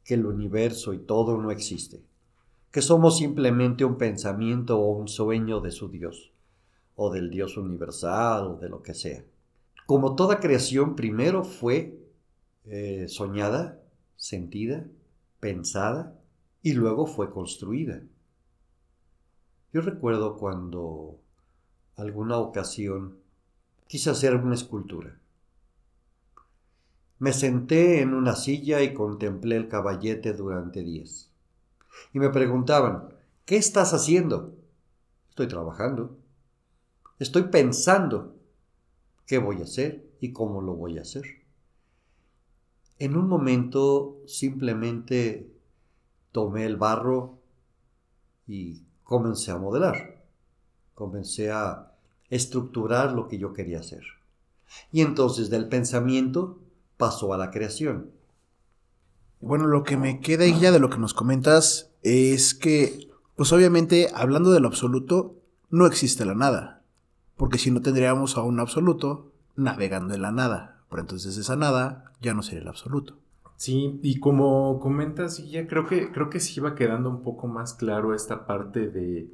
que 0.04 0.16
el 0.16 0.26
universo 0.26 0.94
y 0.94 1.00
todo 1.00 1.38
no 1.38 1.52
existe, 1.52 2.04
que 2.72 2.82
somos 2.82 3.18
simplemente 3.18 3.86
un 3.86 3.98
pensamiento 3.98 4.78
o 4.80 4.92
un 4.92 5.08
sueño 5.08 5.62
de 5.62 5.72
su 5.72 5.90
Dios, 5.90 6.34
o 6.96 7.10
del 7.10 7.30
Dios 7.30 7.58
universal, 7.58 8.48
o 8.48 8.58
de 8.58 8.70
lo 8.70 8.84
que 8.84 8.94
sea. 8.94 9.24
Como 9.86 10.16
toda 10.16 10.40
creación 10.40 10.96
primero 10.96 11.44
fue 11.44 11.98
eh, 12.66 13.06
soñada, 13.08 13.80
sentida, 14.16 14.86
pensada 15.40 16.20
y 16.62 16.74
luego 16.74 17.06
fue 17.06 17.32
construida. 17.32 18.02
Yo 19.74 19.82
recuerdo 19.82 20.38
cuando 20.38 21.20
alguna 21.96 22.38
ocasión 22.38 23.18
quise 23.88 24.10
hacer 24.10 24.36
una 24.36 24.56
escultura. 24.56 25.20
Me 27.20 27.34
senté 27.34 28.02
en 28.02 28.14
una 28.14 28.36
silla 28.36 28.82
y 28.82 28.94
contemplé 28.94 29.56
el 29.58 29.68
caballete 29.68 30.34
durante 30.34 30.82
días. 30.82 31.30
Y 32.14 32.20
me 32.20 32.30
preguntaban, 32.30 33.10
¿qué 33.46 33.58
estás 33.58 33.94
haciendo? 33.94 34.56
Estoy 35.30 35.48
trabajando. 35.48 36.18
Estoy 37.20 37.44
pensando 37.44 38.36
qué 39.26 39.38
voy 39.38 39.62
a 39.62 39.64
hacer 39.64 40.10
y 40.20 40.34
cómo 40.34 40.62
lo 40.62 40.74
voy 40.74 40.98
a 40.98 41.02
hacer. 41.02 41.45
En 42.98 43.18
un 43.18 43.28
momento 43.28 44.18
simplemente 44.26 45.52
tomé 46.32 46.66
el 46.66 46.78
barro 46.78 47.40
y 48.48 48.84
comencé 49.04 49.52
a 49.52 49.58
modelar. 49.58 50.24
Comencé 50.94 51.52
a 51.52 51.92
estructurar 52.30 53.12
lo 53.12 53.28
que 53.28 53.38
yo 53.38 53.54
quería 53.54 53.80
hacer. 53.80 54.04
Y 54.92 55.02
entonces 55.02 55.50
del 55.50 55.68
pensamiento 55.68 56.60
pasó 56.98 57.34
a 57.34 57.38
la 57.38 57.52
creación. 57.52 58.12
Bueno, 59.42 59.68
lo 59.68 59.84
que 59.84 59.98
me 59.98 60.22
queda 60.22 60.48
ya 60.48 60.72
de 60.72 60.80
lo 60.80 60.90
que 60.90 60.98
nos 60.98 61.14
comentas 61.14 61.92
es 62.02 62.56
que, 62.56 63.10
pues 63.36 63.52
obviamente, 63.52 64.10
hablando 64.16 64.52
de 64.52 64.60
lo 64.60 64.68
absoluto, 64.68 65.36
no 65.70 65.86
existe 65.86 66.26
la 66.26 66.34
nada. 66.34 66.82
Porque 67.36 67.58
si 67.58 67.70
no 67.72 67.82
tendríamos 67.82 68.38
a 68.38 68.42
un 68.42 68.60
absoluto 68.60 69.32
navegando 69.56 70.14
en 70.16 70.22
la 70.22 70.32
nada. 70.32 70.75
Entonces 71.00 71.38
esa 71.38 71.56
nada 71.56 72.12
ya 72.22 72.34
no 72.34 72.44
sería 72.44 72.62
el 72.62 72.68
absoluto. 72.68 73.18
Sí, 73.58 74.00
y 74.04 74.20
como 74.20 74.80
comentas, 74.80 75.38
ya 75.50 75.66
creo 75.68 75.88
que, 75.88 76.12
creo 76.12 76.30
que 76.30 76.40
sí 76.40 76.60
iba 76.60 76.76
quedando 76.76 77.10
un 77.10 77.22
poco 77.22 77.48
más 77.48 77.74
claro 77.74 78.14
esta 78.14 78.46
parte 78.46 78.90
de 78.90 79.30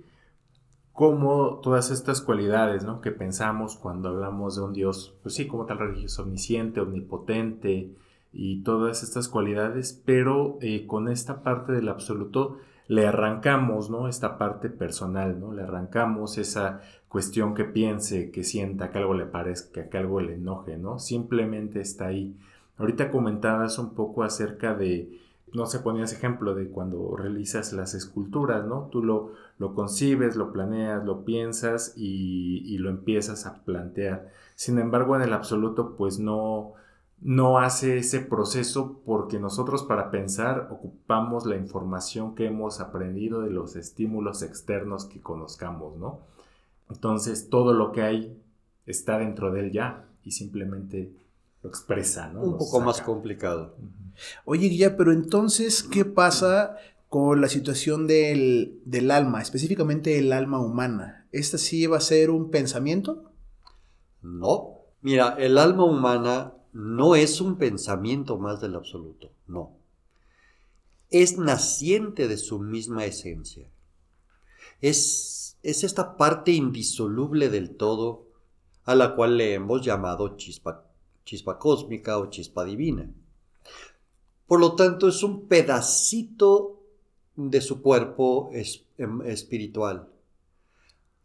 cómo 0.93 1.59
todas 1.63 1.89
estas 1.89 2.21
cualidades 2.21 2.83
¿no? 2.83 3.01
que 3.01 3.11
pensamos 3.11 3.77
cuando 3.77 4.09
hablamos 4.09 4.55
de 4.55 4.61
un 4.61 4.73
Dios, 4.73 5.15
pues 5.23 5.33
sí, 5.35 5.47
como 5.47 5.65
tal 5.65 5.79
religioso 5.79 6.23
omnisciente, 6.23 6.81
omnipotente 6.81 7.95
y 8.31 8.61
todas 8.61 9.01
estas 9.01 9.27
cualidades, 9.27 9.99
pero 10.05 10.59
eh, 10.61 10.85
con 10.85 11.09
esta 11.09 11.41
parte 11.41 11.71
del 11.71 11.89
absoluto 11.89 12.59
le 12.91 13.07
arrancamos, 13.07 13.89
¿no? 13.89 14.09
Esta 14.09 14.37
parte 14.37 14.69
personal, 14.69 15.39
¿no? 15.39 15.53
Le 15.53 15.61
arrancamos 15.61 16.37
esa 16.37 16.81
cuestión 17.07 17.53
que 17.53 17.63
piense, 17.63 18.31
que 18.31 18.43
sienta, 18.43 18.91
que 18.91 18.97
algo 18.97 19.13
le 19.13 19.25
parezca, 19.25 19.87
que 19.87 19.97
algo 19.97 20.19
le 20.19 20.33
enoje, 20.33 20.75
¿no? 20.75 20.99
Simplemente 20.99 21.79
está 21.79 22.07
ahí. 22.07 22.35
Ahorita 22.77 23.09
comentabas 23.09 23.79
un 23.79 23.93
poco 23.93 24.23
acerca 24.23 24.73
de, 24.73 25.21
no 25.53 25.67
sé, 25.67 25.79
ponías 25.79 26.11
ejemplo 26.11 26.53
de 26.53 26.67
cuando 26.67 27.15
realizas 27.15 27.71
las 27.71 27.93
esculturas, 27.93 28.65
¿no? 28.65 28.89
Tú 28.91 29.01
lo, 29.01 29.31
lo 29.57 29.73
concibes, 29.73 30.35
lo 30.35 30.51
planeas, 30.51 31.05
lo 31.05 31.23
piensas 31.23 31.93
y, 31.95 32.61
y 32.65 32.77
lo 32.77 32.89
empiezas 32.89 33.45
a 33.45 33.63
plantear. 33.63 34.33
Sin 34.55 34.79
embargo, 34.79 35.15
en 35.15 35.21
el 35.21 35.31
absoluto, 35.31 35.95
pues 35.95 36.19
no, 36.19 36.73
no 37.21 37.59
hace 37.59 37.99
ese 37.99 38.19
proceso 38.19 38.99
porque 39.05 39.39
nosotros 39.39 39.83
para 39.83 40.09
pensar 40.09 40.67
ocupamos 40.71 41.45
la 41.45 41.55
información 41.55 42.33
que 42.33 42.47
hemos 42.47 42.79
aprendido 42.79 43.41
de 43.41 43.51
los 43.51 43.75
estímulos 43.75 44.41
externos 44.41 45.05
que 45.05 45.21
conozcamos, 45.21 45.97
¿no? 45.97 46.21
Entonces 46.89 47.49
todo 47.49 47.73
lo 47.73 47.91
que 47.91 48.01
hay 48.01 48.41
está 48.87 49.19
dentro 49.19 49.51
de 49.51 49.61
él 49.61 49.71
ya 49.71 50.05
y 50.23 50.31
simplemente 50.31 51.13
lo 51.61 51.69
expresa, 51.69 52.29
¿no? 52.29 52.41
Un 52.41 52.57
poco 52.57 52.81
más 52.81 53.01
complicado. 53.01 53.75
Oye, 54.43 54.67
Guilla, 54.67 54.97
pero 54.97 55.11
entonces, 55.11 55.83
¿qué 55.83 56.05
pasa 56.05 56.75
con 57.07 57.39
la 57.39 57.49
situación 57.49 58.07
del, 58.07 58.81
del 58.85 59.11
alma, 59.11 59.41
específicamente 59.41 60.17
el 60.17 60.33
alma 60.33 60.59
humana? 60.59 61.27
¿Esta 61.31 61.59
sí 61.59 61.85
va 61.85 61.97
a 61.97 62.01
ser 62.01 62.31
un 62.31 62.49
pensamiento? 62.49 63.31
No. 64.23 64.79
Mira, 65.01 65.35
el 65.37 65.57
alma 65.57 65.85
humana 65.85 66.53
no 66.73 67.15
es 67.15 67.41
un 67.41 67.57
pensamiento 67.57 68.37
más 68.37 68.61
del 68.61 68.75
absoluto, 68.75 69.31
no. 69.47 69.77
Es 71.09 71.37
naciente 71.37 72.27
de 72.27 72.37
su 72.37 72.59
misma 72.59 73.05
esencia. 73.05 73.69
Es, 74.79 75.57
es 75.63 75.83
esta 75.83 76.17
parte 76.17 76.51
indisoluble 76.51 77.49
del 77.49 77.75
todo 77.75 78.27
a 78.85 78.95
la 78.95 79.15
cual 79.15 79.37
le 79.37 79.53
hemos 79.53 79.83
llamado 79.83 80.37
chispa, 80.37 80.85
chispa 81.25 81.59
cósmica 81.59 82.17
o 82.17 82.29
chispa 82.29 82.63
divina. 82.63 83.11
Por 84.47 84.59
lo 84.59 84.75
tanto, 84.75 85.07
es 85.07 85.23
un 85.23 85.47
pedacito 85.47 86.81
de 87.35 87.61
su 87.61 87.81
cuerpo 87.81 88.51
em, 88.53 89.21
espiritual. 89.21 90.09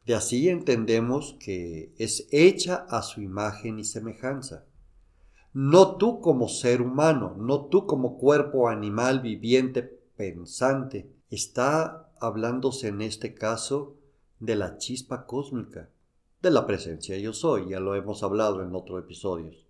De 0.05 0.15
así 0.15 0.49
entendemos 0.49 1.37
que 1.41 1.93
es 1.99 2.29
hecha 2.31 2.87
a 2.89 3.03
su 3.03 3.21
imagen 3.21 3.79
y 3.81 3.85
semejanza. 3.85 4.65
No 5.59 5.97
tú 5.97 6.21
como 6.21 6.51
ser 6.51 6.83
humano, 6.83 7.35
no 7.38 7.64
tú 7.64 7.87
como 7.87 8.19
cuerpo 8.19 8.69
animal 8.69 9.21
viviente 9.21 9.83
pensante. 10.14 11.11
Está 11.31 12.11
hablándose 12.21 12.88
en 12.88 13.01
este 13.01 13.33
caso 13.33 13.95
de 14.38 14.55
la 14.55 14.77
chispa 14.77 15.25
cósmica, 15.25 15.88
de 16.42 16.51
la 16.51 16.66
presencia 16.66 17.16
yo 17.16 17.33
soy, 17.33 17.71
ya 17.71 17.81
lo 17.81 17.95
hemos 17.95 18.23
hablado 18.23 18.62
en 18.62 18.75
otros 18.75 19.03
episodios. 19.03 19.64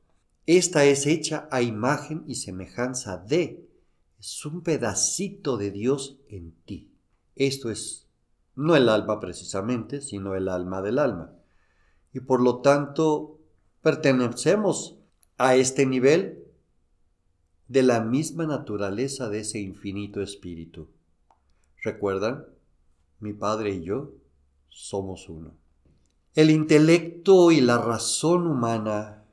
Esta 0.44 0.84
es 0.84 1.06
hecha 1.06 1.46
a 1.52 1.62
imagen 1.62 2.24
y 2.26 2.34
semejanza 2.34 3.18
de, 3.18 3.64
es 4.18 4.44
un 4.44 4.62
pedacito 4.62 5.56
de 5.56 5.70
Dios 5.70 6.18
en 6.28 6.52
ti. 6.64 6.90
Esto 7.36 7.70
es 7.70 8.08
no 8.56 8.74
el 8.74 8.88
alma 8.88 9.20
precisamente, 9.20 10.00
sino 10.00 10.34
el 10.34 10.48
alma 10.48 10.82
del 10.82 10.98
alma. 10.98 11.30
Y 12.12 12.18
por 12.18 12.42
lo 12.42 12.56
tanto, 12.56 13.38
pertenecemos 13.82 14.96
a 15.38 15.56
este 15.56 15.86
nivel 15.86 16.44
de 17.68 17.82
la 17.82 18.00
misma 18.00 18.46
naturaleza 18.46 19.28
de 19.28 19.40
ese 19.40 19.60
infinito 19.60 20.22
espíritu. 20.22 20.88
¿Recuerdan? 21.82 22.46
Mi 23.20 23.32
Padre 23.32 23.70
y 23.70 23.82
yo 23.82 24.12
somos 24.68 25.28
uno. 25.28 25.54
El 26.34 26.50
intelecto 26.50 27.50
y 27.50 27.60
la 27.60 27.78
razón 27.78 28.46
humana 28.46 29.24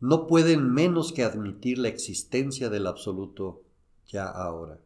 no 0.00 0.26
pueden 0.26 0.70
menos 0.72 1.12
que 1.12 1.24
admitir 1.24 1.78
la 1.78 1.88
existencia 1.88 2.68
del 2.68 2.86
absoluto 2.86 3.62
ya 4.06 4.28
ahora, 4.28 4.78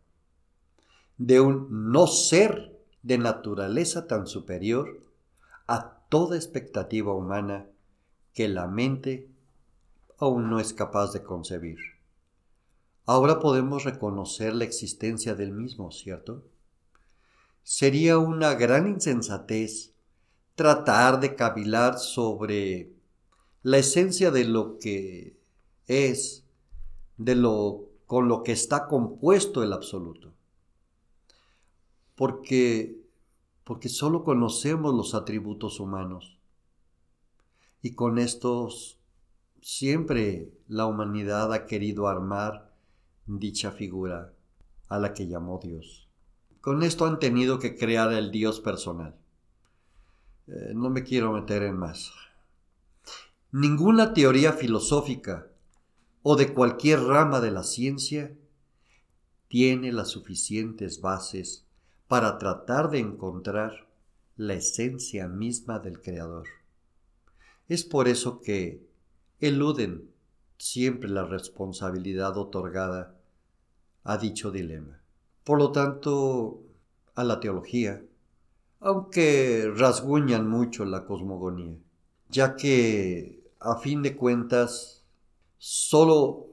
de 1.19 1.41
un 1.41 1.91
no 1.91 2.07
ser 2.07 2.81
de 3.03 3.19
naturaleza 3.19 4.07
tan 4.07 4.27
superior 4.27 5.05
a 5.67 5.99
toda 6.09 6.37
expectativa 6.37 7.15
humana 7.15 7.67
que 8.33 8.49
la 8.49 8.67
mente 8.67 9.32
aún 10.25 10.49
no 10.49 10.61
es 10.61 10.73
capaz 10.73 11.13
de 11.13 11.25
concebir. 11.25 11.79
Ahora 13.07 13.41
podemos 13.41 13.83
reconocer 13.83 14.55
la 14.55 14.63
existencia 14.63 15.35
del 15.35 15.51
mismo, 15.51 15.91
¿cierto? 15.91 16.45
Sería 17.65 18.19
una 18.19 18.55
gran 18.55 18.87
insensatez 18.87 19.93
tratar 20.55 21.19
de 21.19 21.35
cavilar 21.35 21.99
sobre 21.99 22.93
la 23.65 23.79
esencia 23.79 24.31
de 24.31 24.45
lo 24.45 24.79
que 24.79 25.37
es, 25.89 26.45
de 27.17 27.35
lo 27.35 27.89
con 28.07 28.29
lo 28.29 28.45
que 28.45 28.53
está 28.53 28.87
compuesto 28.87 29.65
el 29.65 29.73
absoluto. 29.73 30.33
Porque 32.15 32.97
porque 33.65 33.89
solo 33.89 34.23
conocemos 34.23 34.95
los 34.95 35.15
atributos 35.15 35.81
humanos. 35.81 36.39
Y 37.81 37.95
con 37.95 38.19
estos 38.19 39.02
siempre 39.63 40.53
la 40.69 40.87
humanidad 40.87 41.53
ha 41.53 41.67
querido 41.67 42.09
armar 42.09 42.75
dicha 43.27 43.71
figura 43.71 44.35
a 44.89 44.99
la 44.99 45.15
que 45.15 45.29
llamó 45.29 45.59
Dios. 45.63 46.09
Con 46.61 46.83
esto 46.83 47.07
han 47.07 47.19
tenido 47.19 47.59
que 47.59 47.77
crear 47.77 48.13
el 48.13 48.31
Dios 48.31 48.61
personal. 48.61 49.15
Eh, 50.49 50.73
no 50.75 50.91
me 50.91 51.05
quiero 51.05 51.33
meter 51.33 51.63
en 51.63 51.77
más. 51.77 52.13
Ninguna 53.53 54.13
teoría 54.15 54.53
filosófica 54.53 55.47
o 56.23 56.37
de 56.37 56.53
cualquier 56.53 57.01
rama 57.01 57.41
de 57.41 57.51
la 57.51 57.63
ciencia 57.63 58.37
tiene 59.49 59.93
las 59.93 60.09
suficientes 60.09 61.01
bases 61.01 61.67
para 62.09 62.39
tratar 62.39 62.91
de 62.91 62.99
encontrar 62.99 63.89
la 64.37 64.55
esencia 64.55 65.29
misma 65.29 65.79
del 65.79 66.01
Creador. 66.01 66.49
Es 67.69 67.85
por 67.85 68.09
eso 68.09 68.41
que 68.41 68.92
eluden 69.43 70.09
siempre 70.57 71.09
la 71.09 71.25
responsabilidad 71.25 72.39
otorgada 72.39 73.17
a 74.05 74.17
dicho 74.17 74.53
dilema. 74.53 75.01
Por 75.43 75.59
lo 75.59 75.73
tanto, 75.73 76.63
a 77.17 77.25
la 77.25 77.41
teología, 77.41 78.03
aunque 78.79 79.71
rasguñan 79.75 80.49
mucho 80.49 80.85
la 80.85 81.05
cosmogonía, 81.05 81.77
ya 82.31 82.55
que 82.55 83.43
a 83.59 83.77
fin 83.77 84.03
de 84.03 84.17
cuentas 84.17 85.03
solo 85.59 86.47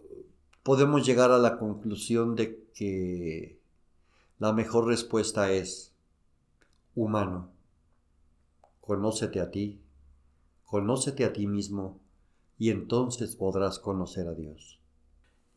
podemos 0.64 1.06
llegar 1.06 1.32
a 1.32 1.38
la 1.38 1.60
conclusión 1.60 2.36
de 2.36 2.66
que 2.74 3.60
la 4.40 4.52
mejor 4.52 4.88
respuesta 4.88 5.52
es, 5.52 5.94
humano, 6.96 7.52
conócete 8.82 9.40
a 9.42 9.52
ti, 9.52 9.80
conócete 10.66 11.24
a 11.26 11.34
ti 11.34 11.46
mismo 11.46 12.00
y 12.60 12.70
entonces 12.70 13.36
podrás 13.36 13.80
conocer 13.80 14.28
a 14.28 14.34
Dios. 14.36 14.80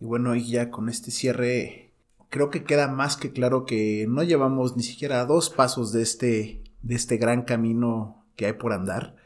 Y 0.00 0.06
bueno, 0.06 0.34
y 0.34 0.48
ya 0.48 0.70
con 0.70 0.88
este 0.88 1.10
cierre, 1.10 1.92
creo 2.30 2.48
que 2.48 2.64
queda 2.64 2.88
más 2.88 3.16
que 3.16 3.32
claro 3.32 3.66
que 3.66 4.06
no 4.08 4.22
llevamos 4.22 4.76
ni 4.76 4.84
siquiera 4.84 5.26
dos 5.26 5.50
pasos 5.50 5.92
de 5.92 6.00
este, 6.00 6.62
de 6.80 6.94
este 6.94 7.18
gran 7.18 7.42
camino 7.42 8.24
que 8.36 8.46
hay 8.46 8.52
por 8.54 8.72
andar. 8.72 9.16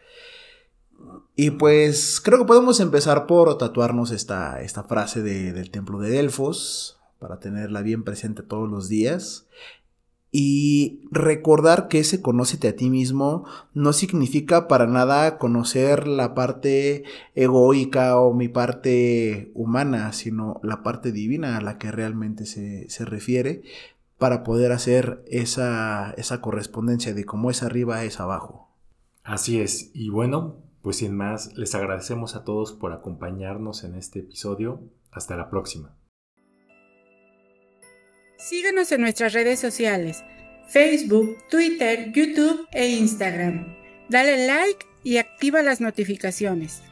Y 1.36 1.50
pues 1.50 2.20
creo 2.20 2.38
que 2.38 2.46
podemos 2.46 2.80
empezar 2.80 3.26
por 3.26 3.58
tatuarnos 3.58 4.10
esta, 4.10 4.62
esta 4.62 4.84
frase 4.84 5.22
del 5.22 5.70
templo 5.70 5.98
de 5.98 6.08
Delfos, 6.08 6.98
para 7.18 7.38
tenerla 7.40 7.82
bien 7.82 8.04
presente 8.04 8.42
todos 8.42 8.70
los 8.70 8.88
días. 8.88 9.46
Y 10.38 11.00
recordar 11.10 11.88
que 11.88 11.98
ese 11.98 12.20
conócete 12.20 12.68
a 12.68 12.76
ti 12.76 12.90
mismo 12.90 13.46
no 13.72 13.94
significa 13.94 14.68
para 14.68 14.86
nada 14.86 15.38
conocer 15.38 16.06
la 16.06 16.34
parte 16.34 17.04
egoica 17.34 18.20
o 18.20 18.34
mi 18.34 18.48
parte 18.48 19.50
humana, 19.54 20.12
sino 20.12 20.60
la 20.62 20.82
parte 20.82 21.10
divina 21.10 21.56
a 21.56 21.62
la 21.62 21.78
que 21.78 21.90
realmente 21.90 22.44
se, 22.44 23.04
refiere 23.06 23.62
para 24.18 24.42
poder 24.42 24.72
hacer 24.72 25.24
esa, 25.26 26.10
esa 26.18 26.42
correspondencia 26.42 27.14
de 27.14 27.24
cómo 27.24 27.50
es 27.50 27.62
arriba 27.62 28.04
es 28.04 28.20
abajo. 28.20 28.68
Así 29.24 29.58
es, 29.58 29.90
y 29.94 30.10
bueno, 30.10 30.56
pues 30.82 30.96
sin 30.96 31.16
más, 31.16 31.56
les 31.56 31.74
agradecemos 31.74 32.36
a 32.36 32.44
todos 32.44 32.74
por 32.74 32.92
acompañarnos 32.92 33.84
en 33.84 33.94
este 33.94 34.18
episodio. 34.18 34.82
Hasta 35.10 35.34
la 35.34 35.48
próxima. 35.48 35.96
Síguenos 38.38 38.92
en 38.92 39.00
nuestras 39.00 39.32
redes 39.32 39.58
sociales, 39.58 40.22
Facebook, 40.68 41.38
Twitter, 41.48 42.12
YouTube 42.12 42.68
e 42.70 42.86
Instagram. 42.88 43.74
Dale 44.10 44.46
like 44.46 44.86
y 45.02 45.16
activa 45.16 45.62
las 45.62 45.80
notificaciones. 45.80 46.82